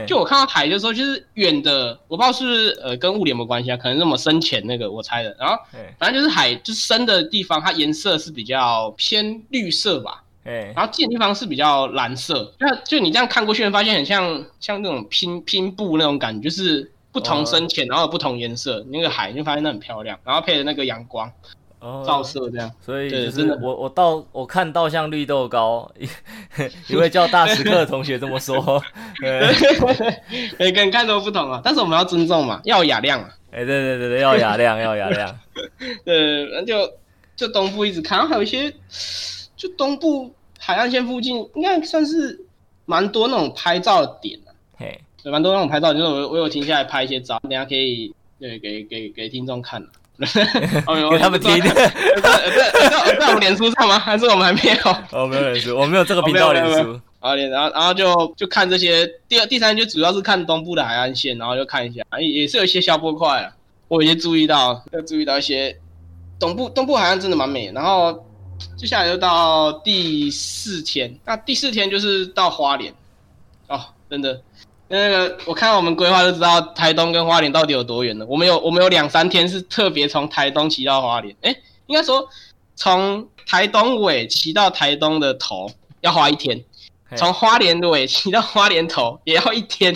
[0.07, 3.77] 就我看到海的时候，就是远的，我不知道是不是呃跟物理有没有关系啊？
[3.77, 5.35] 可能那么深浅那个我猜的。
[5.39, 5.55] 然后
[5.97, 10.23] 反正就是海就是深的地方，它颜色是比较偏绿色吧。
[10.75, 12.51] 然后近的地方是比较蓝色。
[12.59, 18.83] 那就你这样看过去，发现很像像那种拼拼布那种感觉，就是不同深浅，然后有不同颜色。
[18.89, 21.31] 那个海就发现那很漂亮，然后配的那个阳光。
[21.81, 25.91] 哦，照射这样，所以就是我我到我看到像绿豆糕，
[26.87, 28.81] 一位叫大食客的同学这么说，
[30.59, 35.39] 每个人看都不同啊，但是我们要尊重嘛，要雅量啊，哎，对对对对，要雅量要雅量，
[36.05, 36.87] 对，那就
[37.35, 38.71] 就东部一直看，然后还有一些
[39.55, 42.45] 就东部海岸线附近，应该算是
[42.85, 49.83] 蛮多那种拍照的点的，嘿，蛮多那种拍照，就是我我有停下来拍一些照，等下可以对给给给听众看
[51.11, 51.73] 给他们听，在
[52.21, 53.97] 在在在我们脸书上吗？
[53.99, 54.91] 还是我们还没有？
[55.11, 56.99] 哦，没有脸书，我没有这个频道脸书。
[57.19, 59.07] 好，然后然后就就看这些。
[59.27, 63.51] 第二、第三天就主要是看东部的海岸线，然后就看一下，也也是有一些消波块啊。
[63.87, 65.77] 我已经注意到，要注意到一些
[66.39, 67.73] 东部东部海岸真的蛮美的。
[67.73, 68.25] 然后
[68.75, 72.93] 接下来就到第四天，那第四天就是到花莲
[73.67, 73.79] 哦，
[74.09, 74.41] 真的。
[74.91, 78.25] 那个，我看到我们规划就知道台东跟花莲到底有多远了。
[78.25, 81.55] 我们有我们有两三天是特别从台东骑到花莲，哎，
[81.87, 82.27] 应该说
[82.75, 86.61] 从台东尾骑到台东的头要花一天，
[87.15, 89.95] 从花莲的尾骑到花莲头也要一天，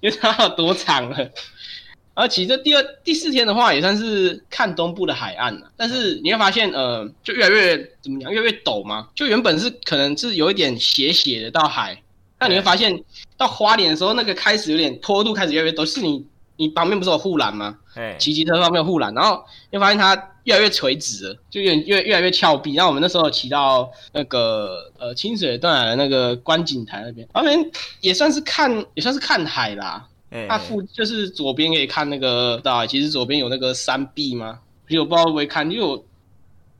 [0.00, 1.16] 因为它有多长了。
[1.16, 5.72] 然后骑这第二第四天的话，也算是看东部的海岸了。
[5.74, 9.08] 但是你会发现，呃，就越来越怎么讲，越来越陡嘛。
[9.16, 12.02] 就原本是可能是有一点斜斜的到海。
[12.44, 13.02] 那你会发现，
[13.38, 16.22] 到花莲的时候，那个开始有点坡度开始越来越陡，是你
[16.56, 17.74] 你旁边不是有护栏吗？
[17.94, 22.74] 哎，骑机车上面有护栏，然后你会发现它越来越垂直了，就越越越来越峭壁。
[22.74, 27.70] 然后我们那时候骑到那个呃清水断崖的那个观景台那边，那边
[28.02, 30.06] 也算是看也算是看海啦。
[30.46, 34.58] 它附就是左边可以看那个，对，其实左边有那个山壁吗？
[34.86, 36.04] 其实我不知道会不会看，因为我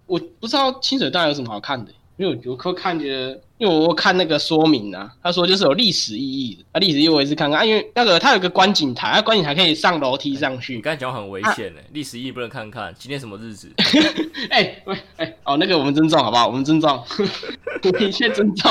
[0.06, 3.40] 我不知道清水断崖有什么好看的，因为我我会看觉得。
[3.64, 6.64] 因因为我看那个说明啊，他说就是有历史意义的。
[6.72, 10.76] 啊，历史意义我也是看看啊，因为那个他有个观景台，啊，观景台可以上楼梯上去。
[10.76, 12.94] 你刚才讲很危险诶，历史意义不能看看。
[12.98, 13.72] 今天什么日子？
[14.50, 16.46] 哎喂哎哦，那个我们尊重好不好？
[16.46, 17.02] 我们尊重，
[17.98, 18.70] 一切尊重。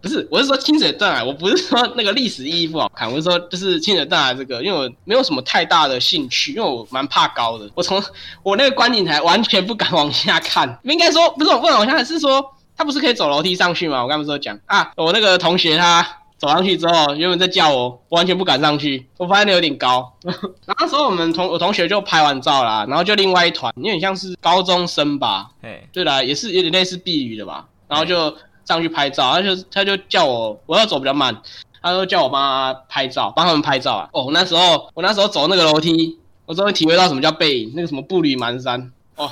[0.00, 8.02] 不是，我是说清水断崖，我不是说那个历史意义不好看，我是说就是清水断崖这个，因为我没有什么太大的兴趣，因为我蛮怕高的，我从
[8.42, 12.44] 我那个观景台完全不敢往下看，应该说不是我不敢往下看，是说
[12.78, 14.02] 他不是可以走楼梯上去吗？
[14.02, 16.06] 我刚不是说讲啊，我那个同学他
[16.38, 20.10] 走上去之后，原本在叫我，我完全不敢上去，我发现那有点高。
[20.24, 28.34] 然后那时候我们同我同学就拍完照啦，然后就另外一团，有点像是高中生吧，哎，对啦，也是有点类似避雨的吧，然后就。
[28.68, 31.34] 上去拍照，他就他就叫我，我要走比较慢，
[31.80, 34.06] 他说叫我帮他拍照，帮他们拍照啊。
[34.12, 38.90] 哦，那时候我那时候走那个楼梯，我终于体会到什么叫背影，那个什么步履蹒跚。
[39.16, 39.30] 哦，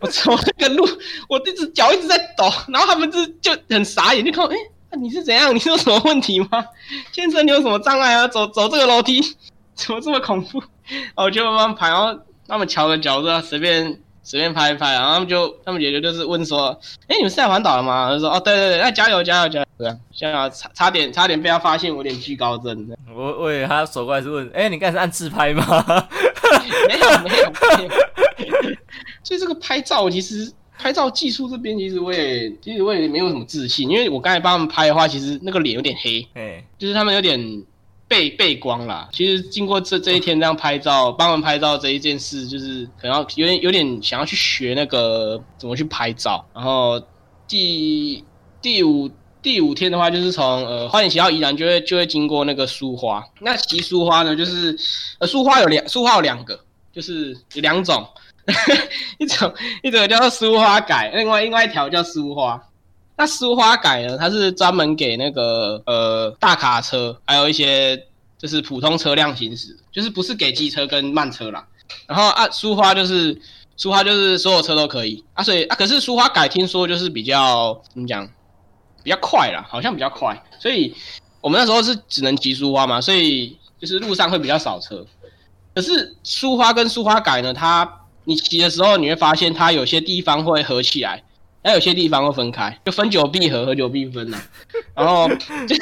[0.00, 0.86] 我走那个路，
[1.28, 4.56] 我一直脚一直在抖，然后他们就就很傻眼，就看我，哎、
[4.90, 5.54] 欸，你是怎样？
[5.54, 6.48] 你是有什么问题吗？
[7.12, 8.26] 先生，你有什么障碍啊？
[8.28, 9.20] 走走这个楼梯
[9.74, 10.60] 怎么这么恐怖？
[10.60, 13.98] 然后我就慢慢拍，然后他们瞧个脚啊，随便。
[14.24, 16.68] 随便拍一拍，然后他们就他们姐姐就是问说
[17.10, 22.88] ：“哎，你们是在环岛了吗？”他说：“哦，对对对，那加油加油加油！”对啊，现在差差点差点被他发现我有点惧高症。
[23.12, 25.64] 我我以为他走过来是问：“哎，你刚才是按自拍吗？”
[26.86, 28.76] 没有没有没有。
[29.22, 37.64] 所以这个拍照其实拍照技术这边其实我也其实我也没有什么自信，因为我刚才帮他们拍的话，其实那个脸有点黑，哎，就是他们有点。
[38.08, 46.44] 背背光啦，其实经过这这一天这样拍照，帮他们拍照这一件事，就是可能有点有点想要去学那个怎么去拍照。
[46.52, 47.02] 然后
[47.48, 48.22] 第
[48.60, 53.24] 第五第五天的话，就是从呃花莲骑到宜兰，就会就会经过那个苏花。
[53.40, 54.76] 那骑苏花呢，就是
[55.18, 56.60] 呃苏花有两苏花有两个，
[56.92, 58.06] 就是有两种，
[59.18, 62.60] 一种一种叫做苏花改，另外另外一条叫苏花。
[63.16, 64.16] 那苏花改呢？
[64.18, 67.96] 它是专门给那个呃大卡车，还有一些
[68.38, 71.64] 就是普通车辆行驶，就是不是给机车跟慢车啦。
[72.06, 73.38] 然后啊，苏花就是
[73.76, 78.26] 苏花就是所有车都可以啊，所以啊，可是苏花改听说就是比较怎么讲，
[79.04, 80.92] 比较快啦，好像比较快，所以
[81.40, 85.06] 我们那时候是只能骑苏花嘛，所以就是路上会比较少车。
[85.74, 87.84] 可是苏花跟苏花改呢，它
[88.24, 91.22] 你骑的时候你会发现它有些地方会合起来。
[91.64, 94.42] 还有些地方会分开，就分久必合，合久必分呐、啊。
[94.96, 95.28] 然后
[95.68, 95.80] 就是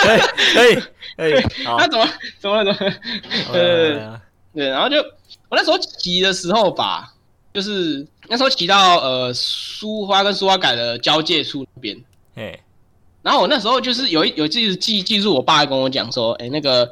[0.00, 0.20] 可以
[0.54, 0.74] 可以
[1.18, 2.08] 可以，那怎么
[2.40, 2.92] 怎么怎么？
[3.52, 4.18] 呃，
[4.56, 4.96] 对，然后就
[5.50, 7.12] 我那时候骑的时候吧，
[7.52, 12.02] 就是那时候骑到呃苏花跟苏花改的交界处那边，
[12.36, 12.58] 哎，
[13.20, 16.90] 然后我那时候就是有一有记记记住我爸还跟我讲说，哎，那个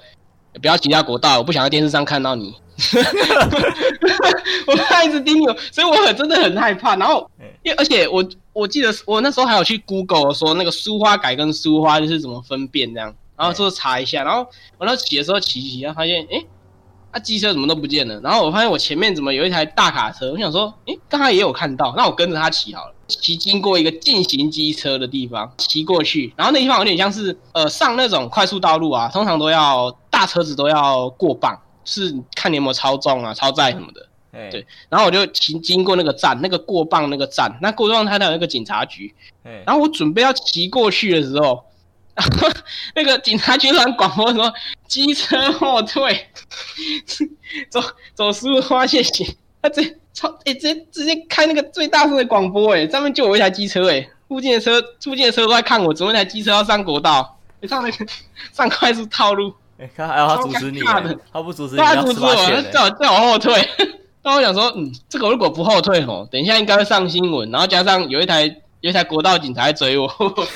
[0.60, 2.54] 不要骑下国道，我不想在电视上看到你。
[4.66, 6.94] 我怕一直盯我，所以我很真的很害怕。
[6.96, 7.30] 然后，
[7.62, 14.22] 因为而且我我记得我那时候还有去 Google 说那个苏花改跟苏花就是怎么分辨这样，然后就查一下。
[14.24, 14.46] 然后
[14.78, 16.44] 我那骑的时候骑骑，然后发现，哎，
[17.12, 18.20] 啊机车怎么都不见了。
[18.20, 20.32] 然后我发现我前面怎么有一台大卡车？
[20.32, 22.92] 我想说，哎，刚才也有看到，那我跟着他骑好了。
[23.08, 31.56] 骑经过一个进行机车的地方，骑过去，然后那地方有点像是呃上那种快速道路啊，通常都要大车子都要过磅。
[31.86, 34.66] 是看你有没有超重啊、超载什么的，对。
[34.90, 39.14] 然后我就骑经过那个站，那个过磅那个站，那过磅它有一个警察局，
[39.64, 41.64] 然后我准备要骑过去的时候，
[42.94, 44.52] 那个警察局突然广播说
[44.88, 46.26] ：“机车后退，
[47.70, 47.80] 走
[48.14, 49.24] 走苏花谢谢。”
[49.62, 58.06] 他直接超哎，直接直接开那个最大声的广播哎，上面就我一台机车哎，附近的车附近的车都在看我，怎么一台机车要上国道，上那个
[58.52, 59.52] 上快速套路。
[59.78, 63.54] 哎、欸，看还要他阻止你，他不阻止你，他阻止我，他叫我叫我后退。
[64.22, 68.44] 那我想说，嗯，这个如果不后退哦，等一下应该会上新闻，然后加上有一台
[68.80, 70.08] 有一台国道警察在追我，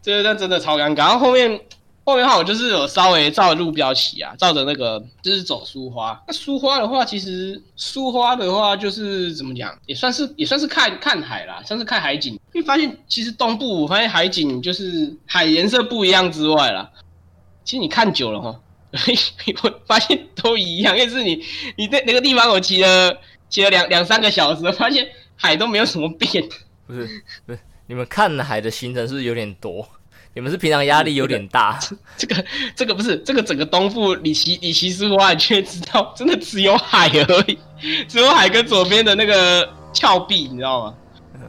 [0.00, 0.98] 这个那真的超尴尬。
[0.98, 1.60] 然后后面
[2.04, 6.18] 后面的话，我就是有稍微照路标骑啊，照着那个就是走苏花。
[6.26, 12.34] 那苏花的话，其实苏花的话就是怎么讲，也算是也算是看看海啦，算是看海景。
[12.54, 16.88] 因为发现其实东部我发现海景就是海颜色不一样之外啦。
[17.64, 18.60] 其实你看久了哈，
[19.62, 20.96] 我发现都一样。
[20.96, 21.42] 因为是你，
[21.76, 23.16] 你在那个地方我骑了
[23.48, 26.42] 骑了两两三个小时，发现海都没有什么变。
[26.86, 27.08] 不是
[27.46, 29.86] 不是，你们看海的行程是不是有点多？
[30.32, 31.78] 你们是平常压力有点大？
[32.16, 32.44] 这个
[32.74, 37.58] 这个不是这个整个东部，你骑你骑苏花，你却知道真的只有海而已，
[38.08, 40.94] 只有海跟左边的那个峭壁，你知道吗？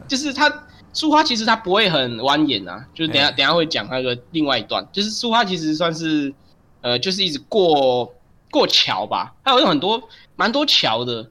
[0.06, 0.48] 就是它。
[0.92, 6.32] 苏花其实它不会很蜿蜒啊，就是等下、欸、等下会讲那个另外一段，就是苏花其实算是，
[6.80, 8.14] 呃，就是一直过
[8.50, 10.02] 过桥吧，还有很多
[10.36, 11.30] 蛮多桥的，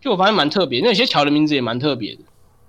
[0.00, 2.20] 就我发现蛮特别，那有些桥的名字也蛮特别的，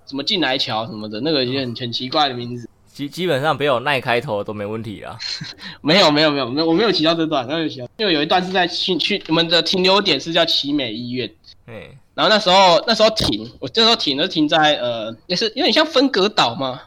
[0.07, 2.67] 什么进来桥什么的，那个一些很很奇怪的名字。
[2.87, 5.17] 基基本上没有奈开头都没问题啊。
[5.83, 11.29] 没有没有没有没有，我没有提到这段，没有提到，因为有一段是在去去我们的停留点是叫奇美医院。
[11.67, 11.73] 嗯，
[12.15, 16.81] 然后那时候那时候停，我那时候停就停在呃，也是有点像分隔岛嘛。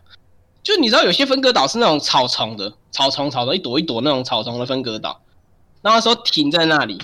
[0.62, 5.20] 就你知道有些分隔岛是那种草丛的，草丛草丛一朵一朵那种草丛的分隔岛。
[5.82, 6.98] 然后那时候停在那里，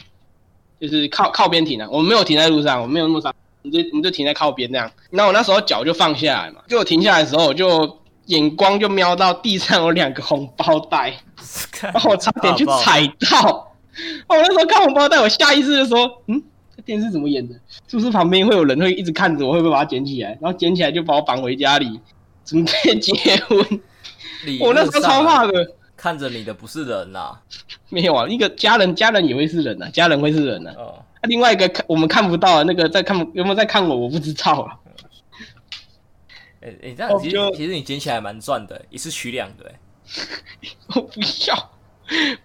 [0.80, 3.32] 就是靠靠边停的，我们没有停在路上，我没有那么长，
[3.62, 4.90] 我们就我们就停在靠边那样。
[5.10, 7.98] 然后我那时候脚就放下来嘛，就我停下来的时候我就。
[8.28, 11.14] 眼光就瞄到地上有两个红包袋，
[11.82, 13.70] 然后我差点去踩到。
[14.26, 16.53] 我那时候看红包袋，我下意识就说：“嗯，这
[16.84, 17.54] 电视怎么演的？
[17.88, 19.52] 是不是旁边会有人会一直看着我？
[19.52, 20.30] 会不会把它捡起来？
[20.40, 22.00] 然后捡起来就把我绑回家里，
[22.44, 23.12] 准备结
[23.44, 23.58] 婚？”
[24.60, 25.52] 我那时候超怕的。
[25.96, 27.42] 看着你的不是人呐、啊？
[27.88, 30.76] 没有啊，一个家人，家人也会是人呐、啊，家人会是人呐、啊。
[30.76, 31.04] 哦。
[31.22, 34.76] 另外一个看我们看不到的那个在看有没有在看我，我不知道啊。
[36.60, 39.74] 哎、欸、哎、欸，这样其实其实你捡起来蛮赚的，一次取两个哎。
[40.94, 41.70] 我不要，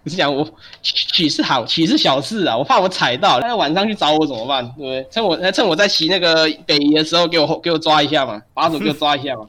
[0.02, 0.48] 不是讲我
[0.82, 4.64] 取是好，取是小事啊，我怕我踩到，那晚上去找我怎么办？
[4.76, 5.06] 对不对？
[5.10, 9.46] 趁我趁我在骑那个北移的时候，给我给我抓一下嘛，把手给我抓一下嘛。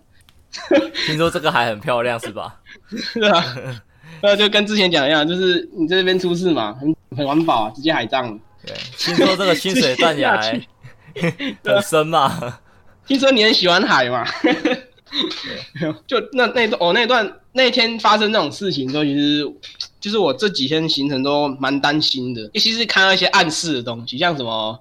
[1.08, 2.56] 听说这个海很漂亮是吧？
[2.90, 3.44] 是啊，
[4.22, 8.38] 那就跟之前讲一样，就是你在这边出事嘛，很很环保啊，直接海葬。
[8.66, 10.40] 对，听说这个清水断崖
[11.64, 12.60] 很深嘛。
[13.08, 14.26] 听说你很喜欢海嘛？
[16.08, 19.46] 就那那段哦，那段那天发生这种事情之后，其实
[20.00, 24.80] 就是我这几天行程都蛮担心的，尤其是看到一些暗示的东西，像什么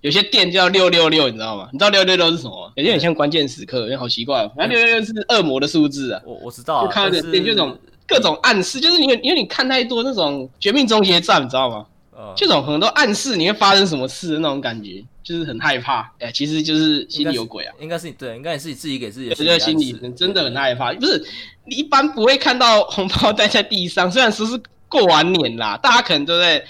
[0.00, 1.68] 有些店叫六六六，你知道吗？
[1.72, 2.72] 你知道六六六是什么？
[2.76, 4.52] 有些很像关键时刻，有点好奇怪哦。
[4.56, 6.20] 那六六六是恶魔的数字啊！
[6.24, 11.86] 我我知道啊，就看到点店就这种各种暗示，就是你因为你看太多那种绝命终结站，你知道吗？
[12.16, 15.02] 嗯，这种很多暗示你会发生什么事的那种感觉。
[15.22, 17.74] 就是很害怕，哎、欸，其实就是心里有鬼啊。
[17.80, 19.36] 应该是你对，应该也是你自己给自己的。
[19.38, 21.24] 我觉得心里真的很害怕，不是
[21.64, 24.10] 你一般不会看到红包袋在地上。
[24.10, 26.64] 虽然说是过完年啦，大家可能都在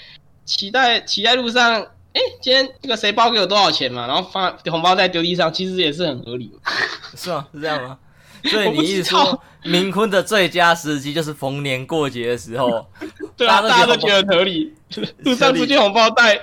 [0.45, 4.07] 期待，骑在路上，哎、欸，今天这个谁包给我多少钱嘛？
[4.07, 6.51] 然后放红包袋丢地上，其实也是很合理。
[7.17, 7.47] 是吗？
[7.53, 7.97] 是这样吗？
[8.45, 12.85] 所以你一直说，冥婚的最佳时机就是逢年过节的时候。
[13.37, 14.73] 对啊，大家都觉得合理。
[15.19, 16.39] 路上出现红包袋，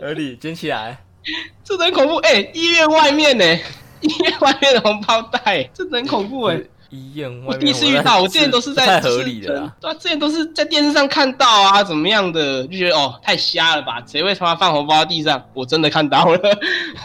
[0.00, 0.98] 合理，捡起来。
[1.64, 2.50] 这很恐怖哎、欸！
[2.54, 3.62] 医院外面呢、欸？
[4.02, 6.66] 医院外面的红包袋，这很恐怖哎、欸！
[6.90, 14.00] 医院外面，我第一次遇到，我之前都是在太合理的，对啊，之前都是在电视上看到啊，怎么样的，就觉得哦，太瞎了吧？
[14.06, 15.42] 谁会他妈放红包在地上？
[15.54, 16.38] 我真的看到了，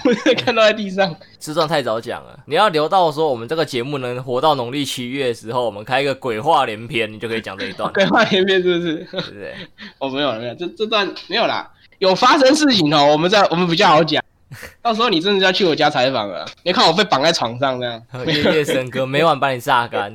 [0.05, 1.15] 我真的看到在地上。
[1.39, 7.91] 这段太早讲了，你要留到说我们这个节目能活到农历七月的时候，我们开一个鬼话连篇，你就可以讲这一段。
[7.93, 8.95] 鬼话连篇是不是？
[9.09, 9.55] 对不对？
[9.97, 11.67] 哦，没有了，没有，这这段没有啦。
[11.99, 14.23] 有发生事情哦，我们在我们比较好讲。
[14.81, 20.11] 到时候你真的要去我家采访了，你看我被绑在床上这样， 夜夜笙歌，每晚把你榨干。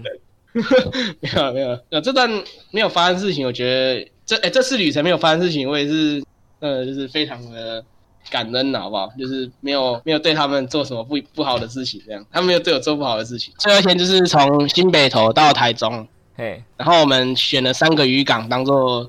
[0.53, 2.29] 没 有没有，呃，这段
[2.73, 6.23] 没有发生事情，我觉得这哎、欸、这次旅程没有发生事情，我也是
[6.59, 7.85] 呃就是非常的
[8.29, 9.09] 感恩的好不好？
[9.17, 13.55] 就是没有没有对他们做什么不不好的事情，这样他们没有对我做不好的事情。
[13.59, 19.09] 最后一天就是从新北投到台中，嘿，然后我们选了三个渔港当做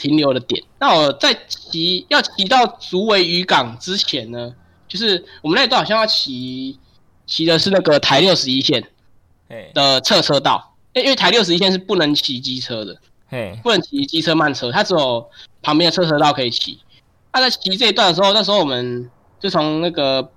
[0.00, 0.62] 停留的点。
[0.78, 4.52] 那我在骑要骑到竹围渔港之前呢，
[4.88, 6.78] 就是我们那段好像要骑
[7.26, 8.82] 骑的是那个台六十一线
[9.74, 12.98] 的侧车道，因为台六十一线是不能骑机车的，
[13.62, 15.28] 不能骑机车慢车，它只有
[15.62, 16.80] 旁边的侧车道可以骑。
[17.32, 19.08] 那在骑这一段的时候，那时候我们
[19.38, 20.32] 就从那个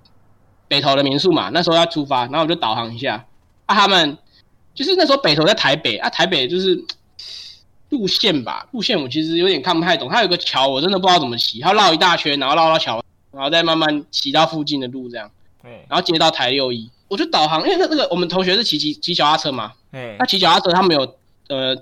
[0.67, 3.25] 北投的民宿嘛，那时候要出发，然后我就导航一下，
[3.65, 4.17] 啊，他们
[4.75, 6.83] 就是那时候北投在台北，啊，台北就是
[7.93, 13.01] 路线吧，路线我其实有点看不太懂，它有个桥，我真的不知道怎么骑，它绕一大圈，然后绕到桥。
[13.31, 15.27] 然后再慢慢骑到附近的路，这样，
[15.63, 15.71] 对。
[15.89, 20.15] 然后接到台六一，我就导航，因为那那个我们同学是骑骑骑脚踏车嘛，对。
[20.19, 21.01] 他骑脚踏车，他们有，
[21.47, 21.75] 呃，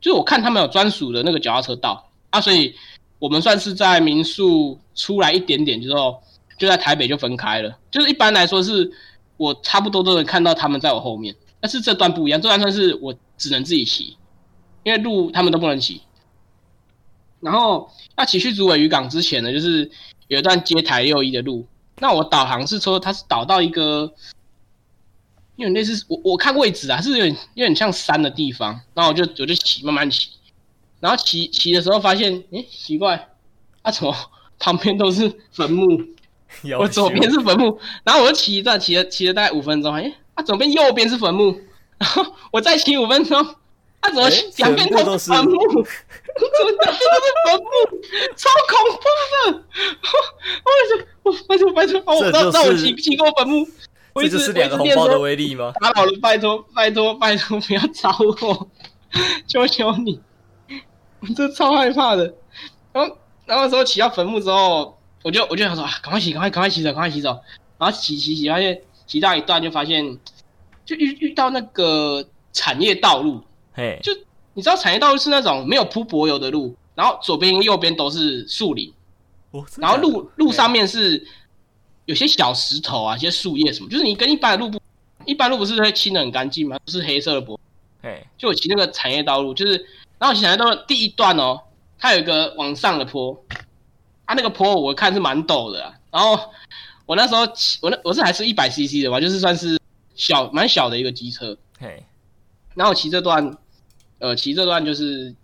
[0.00, 2.74] 就是我看他们有专属的那个脚踏车道啊，所以
[3.18, 6.18] 我们算是在民宿出来一点点之后，
[6.56, 8.90] 就在台北就分开了，就是一般来说是
[9.36, 14.16] 我差不多都能看到他们在我后面，但是这段不一样，这段算是我只能自己骑，
[14.84, 16.02] 因为路他们都不能骑，
[17.40, 19.90] 然后要骑去竹尾渔港之前呢，就是。
[20.28, 21.66] 有一段接台六一的路，
[21.98, 24.10] 那我导航是说它是导到一个，
[25.56, 30.30] 因为类似我我看位置啊，是有点有点像山的地方，然后我就我就骑慢慢骑，
[30.98, 33.28] 然后骑骑的时候发现，诶，奇怪，
[33.82, 34.16] 啊怎么
[34.58, 36.02] 旁边都是坟墓，
[36.80, 41.54] 我左边是坟墓，然后我就骑一段，骑了骑了大概五分钟，诶，啊左边右边是坟墓，
[41.98, 43.56] 然后我再骑五分钟。
[44.04, 44.28] 他怎么
[44.58, 45.52] 两边都是坟墓？
[45.56, 47.66] 怎么两边都是坟墓？
[48.36, 49.02] 超恐怖
[49.50, 49.64] 的！
[51.22, 53.66] 我我我拜托拜托，我让让我骑骑过坟墓。
[54.16, 55.72] 这就是两个红包的威力吗？
[55.80, 58.68] 打扰了，拜托拜托拜托，不要找我，
[59.46, 60.20] 求求你！
[61.20, 62.34] 我真超害怕的。
[62.92, 67.42] 然后然后那时候骑到坟墓之后，我就我就想说啊，赶快洗，赶快赶快洗澡，赶快洗澡。
[67.78, 70.18] 然后洗洗洗，发现骑到一段就发现，
[70.84, 73.42] 就遇遇到那个产业道路，
[73.74, 74.12] 嘿，就
[74.54, 78.92] 你知道产业道路是那种没有铺柏油的路，然后左边右边都是树林，
[79.50, 81.26] 哦，然后路路上面是。
[82.06, 84.78] 有些小石头啊，一些树叶什么，就是你跟一般的路不，
[85.24, 86.78] 一般路不是会清的很干净吗？
[86.84, 87.58] 不是黑色的柏，
[88.02, 89.72] 哎，就我骑那个产业道路，就是，
[90.18, 91.58] 然后我骑产业道路第一段哦，
[91.98, 96.38] 它有一个往上的坡，它、啊、那个坡我看是蛮陡的、啊，然后
[97.06, 99.80] 我那时候骑，我那我是还是一百 CC 的吧，就是算是
[100.14, 102.04] 小蛮小的一个机车，嘿，
[102.74, 103.56] 然后我骑这段，
[104.24, 105.34] 呃，骑这段就是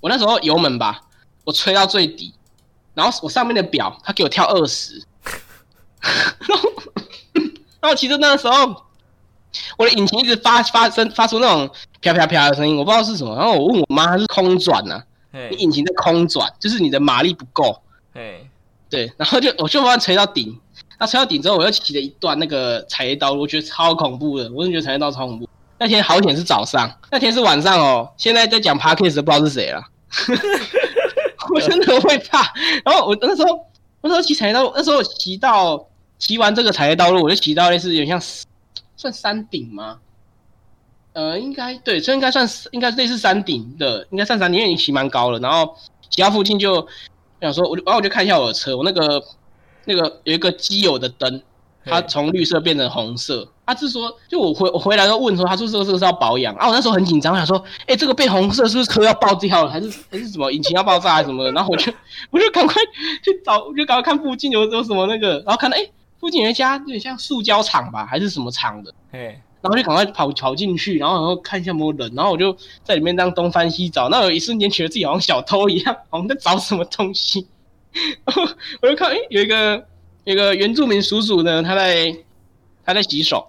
[0.00, 0.98] 我那时候油门吧，
[1.44, 2.32] 我吹到最底，
[2.94, 4.98] 然后我上面的表它给我跳二十。
[6.00, 6.70] 然后，
[7.82, 8.82] 然后其实那个时候，
[9.76, 11.70] 我的引擎一直发发生，发出那种
[12.00, 13.36] 啪啪啪的声音，我不知道是什么。
[13.36, 17.78] 然后我问我妈，它是空转呐、啊.你引擎在空转，就是你的马力不够。
[18.14, 18.46] Hey.
[18.88, 19.12] 对。
[19.18, 20.58] 然后就我就把它吹到顶，
[20.98, 24.50] 那吹到顶之后，我又骑了一段那个产业道路，我觉得超恐怖的。
[24.52, 25.46] 我真的觉得产业道超恐怖。
[25.78, 28.10] 那天好险是早上，那天是晚上哦。
[28.16, 29.82] 现在在讲 Podcast 不知道是谁了。
[31.54, 32.52] 我真的会怕。
[32.84, 33.66] 然后我那时候，
[34.02, 35.86] 那时候骑产业道，那时候我骑到。
[36.16, 38.18] 骑完这个产业道路，我就骑到类似有点像
[38.96, 39.98] 算山顶吗？
[41.12, 45.38] 呃，应该对，这应该算应该类似山顶的，应该算山顶，因为你骑蛮高了。
[45.40, 45.76] 然后
[46.08, 46.86] 骑到附近就
[47.42, 49.22] 想说，我就然后我就看一下我的车，我那个
[49.84, 51.42] 那个有一个机油的灯，
[51.84, 53.48] 它从绿色变成红色。
[53.66, 56.68] 他是说，就我回我回来都问说，他说这个这个是要保养啊。
[56.68, 61.52] 我那时候很紧张，我想说，哎、欸，这个变红色是不是车要爆掉了，还是还是什么引擎要爆炸还是什么的？
[61.52, 61.92] 然后我就
[62.30, 62.74] 我就赶快
[63.22, 65.80] 去找，我就赶快看附近有有什么那个，然后看到哎。
[65.80, 68.94] 欸附近有一家有点像塑胶厂吧，还是什么厂的？
[69.12, 77.46] 哎，然后就赶快跑跑进去，然后然后看一下有没有人，然后我就在里面这样东翻西找，那有一瞬间觉得自己好像小偷一样，好像在找什么东西。
[78.24, 78.42] 然后
[78.80, 79.84] 我就看，哎、欸，有一个
[80.24, 82.16] 有个原住民叔叔呢，他在
[82.84, 83.46] 他在洗手。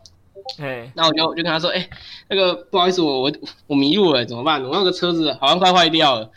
[0.59, 1.89] 哎，那我就我就跟他说，哎、欸，
[2.29, 3.31] 那个不好意思，我我
[3.65, 4.61] 我迷路了，怎么办？
[4.63, 6.29] 我那个车子好像快坏掉了。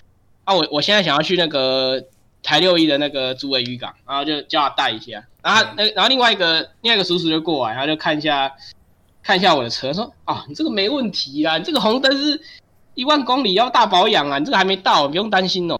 [0.45, 2.03] 啊，我我现在想要去那个
[2.43, 5.23] 台六一的那个竹围渔港，然后就叫他带一下。
[5.43, 8.51] 然后那然后另外一个另外一个叔叔就过来，然后就看一下
[9.23, 12.41] 看一下我的车，说：“啊，你这个没问题啦，你这个红灯是
[12.95, 15.79] 一万公里要大保养啊，你这个还没到，不用担心哦。”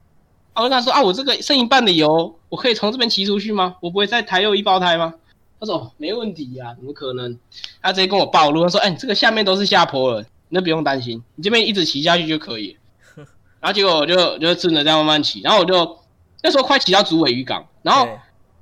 [0.59, 3.77] 我跟他说：“啊，我这个剩一半的油，我可以从这边骑出去吗？
[3.81, 5.15] 我不会再抬又一胞胎吗？”
[5.61, 7.39] 他说：“哦，没问题呀，怎么可能？”
[7.83, 12.77] 他直接跟我暴露，他说：“哎，这个下面都是下坡了，你都不用担心，你这边一直骑下去就可以。”
[13.61, 15.99] 然后结果我就就真的这样慢慢骑，然后我就
[16.43, 18.09] 那时候快骑到竹尾渔港，然后。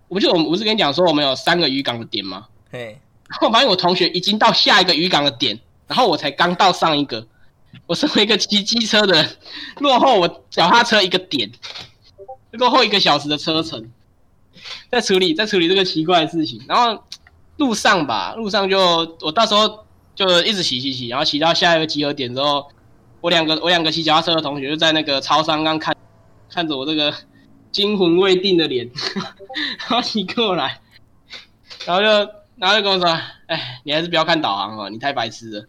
[0.08, 2.46] 我就我们不是跟你讲说我们有三个渔港的点吗？
[2.70, 2.96] 嘿，
[3.28, 7.26] 然后发现我同学已经到下一个渔港的点，然后我才刚到上一个。
[7.86, 9.36] 我身为一个骑机车的人，
[9.80, 11.50] 落后我脚踏车一个点，
[12.52, 13.90] 落后一个小时的车程，
[14.90, 16.60] 在处理在处理这个奇怪的事情。
[16.68, 17.02] 然后
[17.56, 18.78] 路上吧，路上就
[19.20, 22.66] 我到时候就一直骑骑骑，然后骑到下一个集合点之后，
[23.20, 25.94] 我两个我两个骑脚踏车的同学就在那个超商刚看
[26.48, 27.12] 看着我这个。
[27.72, 28.90] 惊魂未定的脸，
[29.86, 30.80] 然后你过来，
[31.84, 33.06] 然后就然后就跟我说
[33.48, 35.64] ：“哎，你还是不要看导航哦，你太白痴了。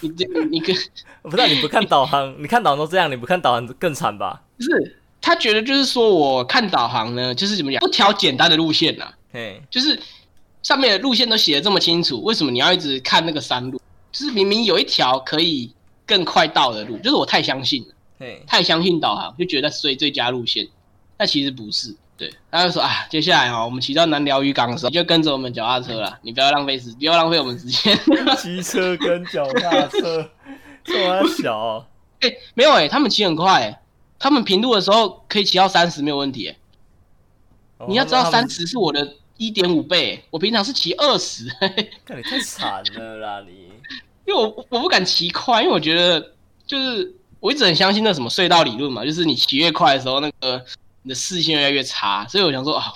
[0.00, 0.74] 你这你跟
[1.22, 9.12] 我 不知道你不看导航，你看导航都这样，你不看导航更惨吧？”不是，他觉得就是说我看导航呢，就是怎么讲，不挑简单的路线呐。
[9.32, 9.98] 嘿，就是
[10.62, 13.80] 上面的路线都写的这么清楚，为什么你要一直看那个山路？
[14.10, 15.72] 就是明明有一条可以
[16.04, 20.68] 更快到的路，就是我太相信了，嘿，太相信导航，就觉得最最佳路线。
[21.16, 27.98] 但其实不是，对，他就说啊，接下来哈，我们骑到南寮渔港的时候，你就跟着我们脚踏车啦，你不要浪费时，不要浪费我们时间。
[28.38, 30.30] 骑车跟脚踏车
[30.84, 31.86] 这么小、哦？
[32.20, 33.76] 哎、欸，没有哎、欸，他们骑很快、欸，
[34.20, 36.54] 他们平路的时候可以骑到三十没有问题、
[37.88, 41.48] 你要知道三十是我的一点五倍、欸，我平常是骑二十。
[42.06, 43.72] 看你太惨了啦你！
[44.26, 50.64] 因为我我不敢骑快，因为我觉得就是我一直很相信那什么隧道理论嘛，就是你骑越快的时候那个。
[51.02, 52.92] 你的视线越来越差，所以我想说啊，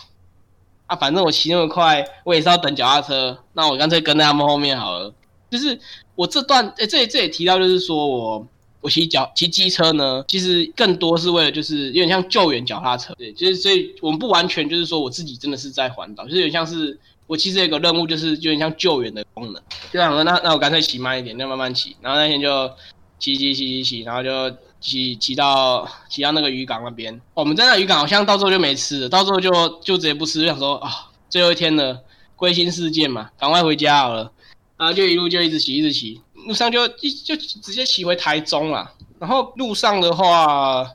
[0.86, 5.12] 啊，反正我骑那么快，我也是要等脚踏车，那我干脆跟在他们后面好了。
[5.50, 5.76] 就是
[6.14, 8.46] 我这段，诶、这里这里提到就是说我
[8.80, 16.96] 我骑脚骑机车呢，其实更多是为了就是有点像救援脚踏车，对，就是所以我们不完全就是说我自己真的是在环岛，就是有点像是
[17.26, 19.60] 我其实有个任务，就是有点像救援的功能。
[19.92, 22.70] 就想说那那我干脆骑慢一点，那慢慢骑，然后那天就
[23.18, 24.56] 骑骑骑骑骑，然后就。
[24.86, 32.00] 骑骑到骑到那个渔港那边，我们在那渔港好像到时候就没吃了，到时候就就直接不吃，就想说啊，最后一天了，
[32.36, 34.30] 归心似箭嘛，赶快回家好了。
[34.76, 38.92] 然后就一路就一直骑一直骑，路上就一就直接骑回台中了。
[39.18, 40.88] 然后路上的话，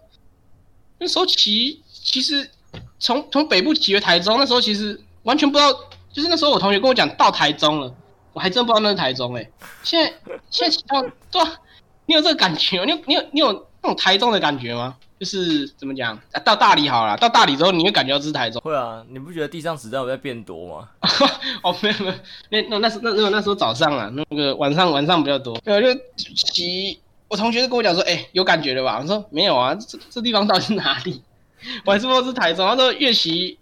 [0.98, 2.50] 那时候骑其实
[2.98, 5.74] 从从北部骑回台中，那时候其实完全不知道，
[6.14, 7.94] 就是那时候我同学跟我讲到台中了，
[8.32, 9.50] 我还真不知道那是台中哎、
[9.84, 10.14] 现在
[10.50, 11.54] 现在骑到对啊，
[12.06, 12.86] 你有这个感觉？
[12.86, 14.96] 你有你有你有那种台中的感觉吗？
[15.20, 18.60] 就是怎么讲、啊，到大理好了，到大理之后你会感觉到这是台中。
[18.62, 20.90] 会啊，你不觉得地上子弹有在变多吗？
[21.62, 22.14] 哦，没有没有，
[22.50, 25.56] 那那那时那那那时候早上啊，那个晚上晚上比较多。
[25.66, 28.98] 我就骑，我同学就跟我讲说，哎、欸，有感觉了吧？
[29.00, 31.22] 我说没有啊，这这地方到底是哪里？
[31.86, 32.68] 我还是不知道是台中。
[32.68, 33.60] 他说越骑，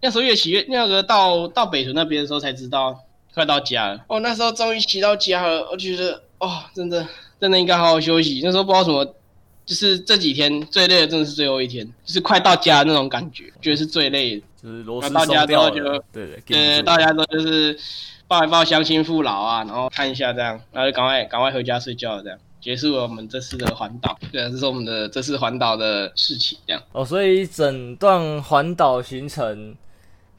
[0.00, 2.96] 那时候越骑越那个到到北屯那边的时候才知道
[3.34, 4.04] 快到家了。
[4.06, 7.04] 哦，那时候终于骑到家了，我觉得哦，真的
[7.40, 8.40] 真的应该好好休息。
[8.44, 9.12] 那时候不知道什么。
[9.70, 14.42] 就是这几天最累的，真的是最后一天，就是快到家的那种感觉，觉得是最累的。
[14.60, 15.70] 就是螺丝松掉了。
[16.12, 17.78] 对对对，大家都就是
[18.26, 24.18] 抱一抱乡亲父老啊，然后看一下这样，然后就赶快赶快回家睡觉，这样结束了我们这次的环岛。
[24.32, 26.82] 对啊，这是我们的这次环岛的事情，这样。
[26.90, 29.76] 哦，所以整段环岛行程。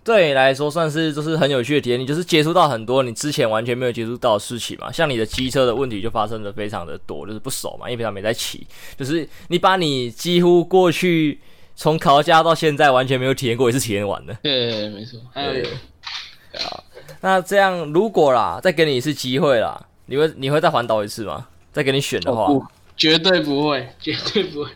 [0.04, 4.92] 对你来说算是就是很有趣的体验，你就是接触到很多你之前完全没有接触到的事情嘛。
[4.92, 8.66] 像你的机车的问题就发生的非常的多，就是不熟嘛，因为平常没在骑。
[8.98, 11.40] 就是你把你几乎过去
[11.76, 14.34] 从考驾到现在完全没有体验过一次体验完的。
[14.42, 15.20] 对，对，对，没错。
[15.34, 15.72] 对，对。
[16.60, 16.84] 好，
[17.22, 21.48] 那这样如果啦，再给你一次机会啦，你会你会再环岛一次吗？
[21.72, 22.62] 再给你选的话，哦，
[22.98, 24.70] 绝对不会，绝对不会。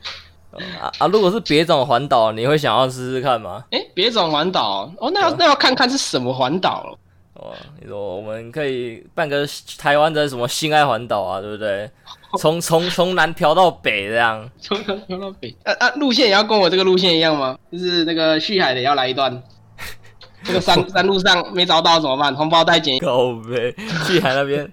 [0.82, 1.08] 啊 啊！
[1.08, 3.64] 如果是别种环岛，你会想要试试看吗？
[3.72, 6.98] 诶，别种环岛哦，那要、啊、那要看看是什么环岛了。
[7.34, 7.52] 哦，
[7.82, 9.46] 你说我们可以办个
[9.78, 11.90] 台湾的什么性爱环岛啊，对不对？
[12.40, 15.56] 从从从南漂到北这样，从南漂到北。
[15.64, 15.90] 啊啊！
[15.96, 17.58] 路线也要跟我这个路线一样吗？
[17.72, 19.42] 就是那个旭海的要来一段，
[20.44, 22.34] 这个山山路上没找到怎么办？
[22.36, 23.00] 红包袋捡。
[23.00, 23.74] 靠北，
[24.06, 24.70] 旭海那边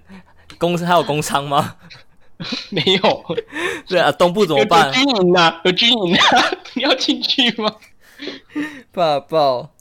[0.57, 1.75] 工还有工仓吗？
[2.69, 3.25] 没有，
[3.87, 4.87] 对啊，东部怎么办？
[4.87, 7.75] 有军营啊，有军营啊， 你要进去吗？
[8.91, 9.71] 怕爆，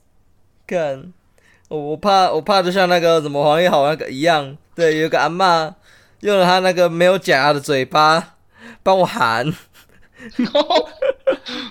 [0.67, 1.13] 看，
[1.69, 5.75] 我我怕我怕就像那个什么黄义豪那个一样，对，有个阿嬷
[6.21, 8.37] 用了他那个没有假牙的嘴巴
[8.83, 9.53] 帮我喊，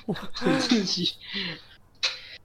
[0.06, 1.14] 我很刺激，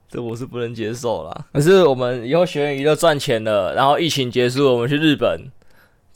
[0.09, 1.45] 这我是不能接受啦。
[1.53, 5.51] 可是我们以后学员娱乐赚钱了，然后疫情结束，我们去日本。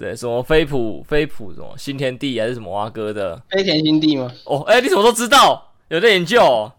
[0.01, 4.31] 对，什么飞普飞普什么新天地还是什么蛙哥的飞田新地吗？
[4.45, 5.73] 哦，哎，你怎么都知道？
[5.89, 6.73] 有在研究、哦？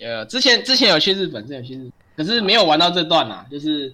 [0.00, 3.90] 呃，之前之前有去日本，之前有去日本，可是没有玩到这段啊，就是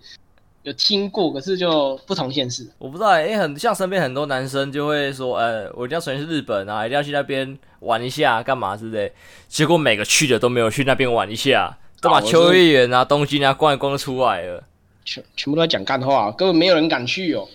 [0.65, 2.69] 有听过，可是就不同县市。
[2.79, 9.13] 我不知道，哎，很像身边很多男生就会说，呃，我一定要首先去日本啊，一定要去那边玩一下，干嘛之类。
[9.47, 14.65] 结果每个去的都没有去那边玩一下，都把秋叶原啊、东京啊逛一逛出来了，
[15.05, 17.47] 全全部都在讲干话，根本没有人敢去哦。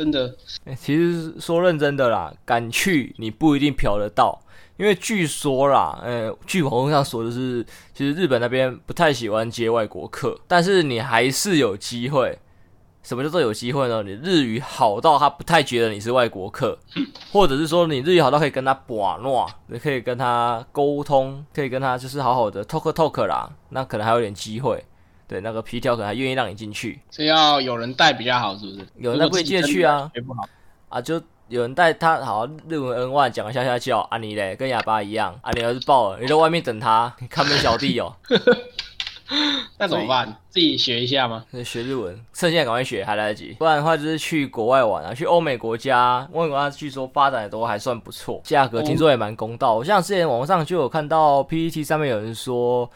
[0.00, 0.34] 真的，
[0.78, 4.40] 其实说认真的啦，敢去你不一定嫖得到，
[4.78, 12.38] 因为据说啦，呃，据网络上说的是，其实日本那边不太喜欢接外国客，但是你还是有机会。
[13.02, 14.02] 什么叫做有机会呢？
[14.02, 16.78] 你日语好到他不太觉得你是外国客，
[17.30, 24.82] 或者是说你日语好到可以跟他玩闹，你可以跟他沟通，可以跟他就是好好的 talk talk 啦，那可能还有点机会。
[25.30, 28.84] 对，那个皮条可能还愿意让你进去，所以要有人带比较好，是不是？
[28.96, 30.42] 有人带不会进去啊，不好
[30.88, 38.12] 啊，就有人带他，好日文 N one 讲个下下叫啊，你嘞跟哑巴一样啊，你儿子爆了，你在外面等他，看门小弟哦。
[39.78, 40.26] 那怎么办？
[40.48, 41.44] 自己学一下吗？
[41.64, 43.54] 学日文，趁现在赶快学，还来得及。
[43.56, 49.76] 不然的话就是去国外玩啊，去欧美国家，欧美国家据说发展的都还算不错，价格听说也蛮公道。
[49.76, 52.90] 我像之前网上就有看到 PPT 上面有人说。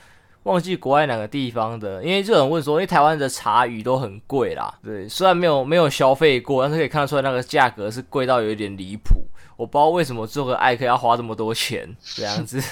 [0.45, 4.73] 忘记国外哪个地方的，因为就有人问说，因为台湾的茶语都很贵啦。
[4.83, 9.25] 对，虽然没有没有消费过，但是可以看得出来那个价格是贵到有一点离谱。
[9.57, 12.63] 我不知道为什么做个艾克要花这么多钱这样子。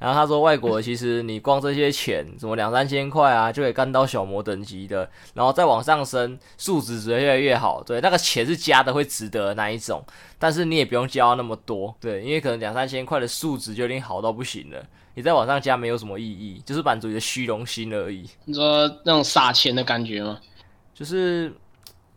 [0.00, 7.82] 然后他说，外国 其实你光这些钱，什么两三千块啊，就可以干到小魔等级的，然后再往上升，数值只会越来越好。
[7.82, 10.02] 对，那个钱是加的会值得的那一种，
[10.38, 11.94] 但是你也不用交那么多。
[12.00, 14.82] 对，因为可能两三千块的数值就已经好到不行了。
[15.14, 18.26] 你再往上加没有什么意义，就是满足你的虚荣心而已。
[18.46, 20.40] 你说那种撒钱的感觉吗？
[20.94, 21.52] 就是，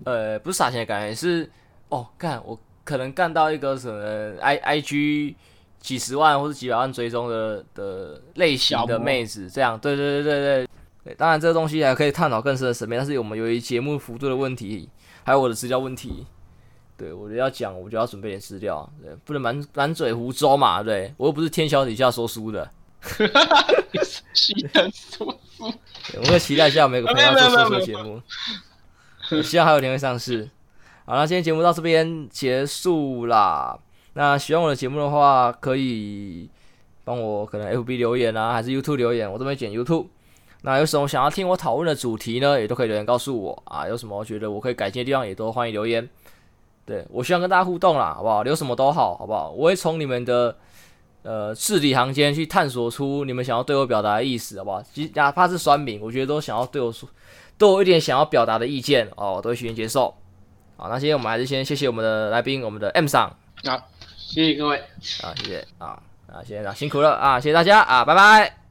[0.05, 1.51] 呃，不是撒钱的感觉，是
[1.89, 5.36] 哦，干我可能干到一个什么 I I G
[5.84, 10.67] 几十万或者几百万追踪的的类型的妹子，这样，对对对对对
[11.03, 11.13] 对。
[11.15, 14.89] 当然这个东西还可以探讨更深的层面，但是我们由于节目幅度的问题，
[15.25, 16.25] 还有我的资料问题，
[16.95, 22.63] 对我就要讲，我就要准备点资料，对，不能满满嘴胡诌嘛，对，我又不是天桥底下说书的。
[23.01, 23.73] 哈哈哈哈
[24.34, 25.73] 期待说书，
[26.21, 28.21] 我会期待一下每个朋友做说书节目。
[29.43, 30.49] 希望还有天会上市。
[31.05, 33.77] 好，那今天节目到这边结束啦。
[34.14, 36.47] 那喜欢我的节目的话，可以
[37.03, 40.05] 帮我可能 FB 留言啊，还是 YouTube 留言，我这边剪 YouTube。
[40.61, 42.59] 那有什么想要听我讨论的主题呢？
[42.59, 43.88] 也都可以留言告诉我啊。
[43.88, 46.07] 有什么觉得我可以改进的地方，也都欢迎留言。
[46.86, 48.43] 对，我希望跟大家互动啦，好不好？
[48.43, 49.49] 留什么都好，好不好？
[49.49, 50.55] 我会从你们的
[51.24, 54.82] 呃字里行间去探索出你们想要对我表达的意思，好不好？
[54.93, 57.09] 其实哪怕是酸饼，我觉得都想要对我说，
[57.57, 60.14] 都有一点想要表达的意见哦，我都会虚心接受。
[60.78, 63.34] 好，那今天我们还是先谢谢我们的来宾，我们的 M 桑。
[63.66, 64.78] 好，谢谢各位。
[65.22, 68.62] 啊，谢谢啊啊，谢谢啊，辛苦了啊，谢谢大家啊，拜拜。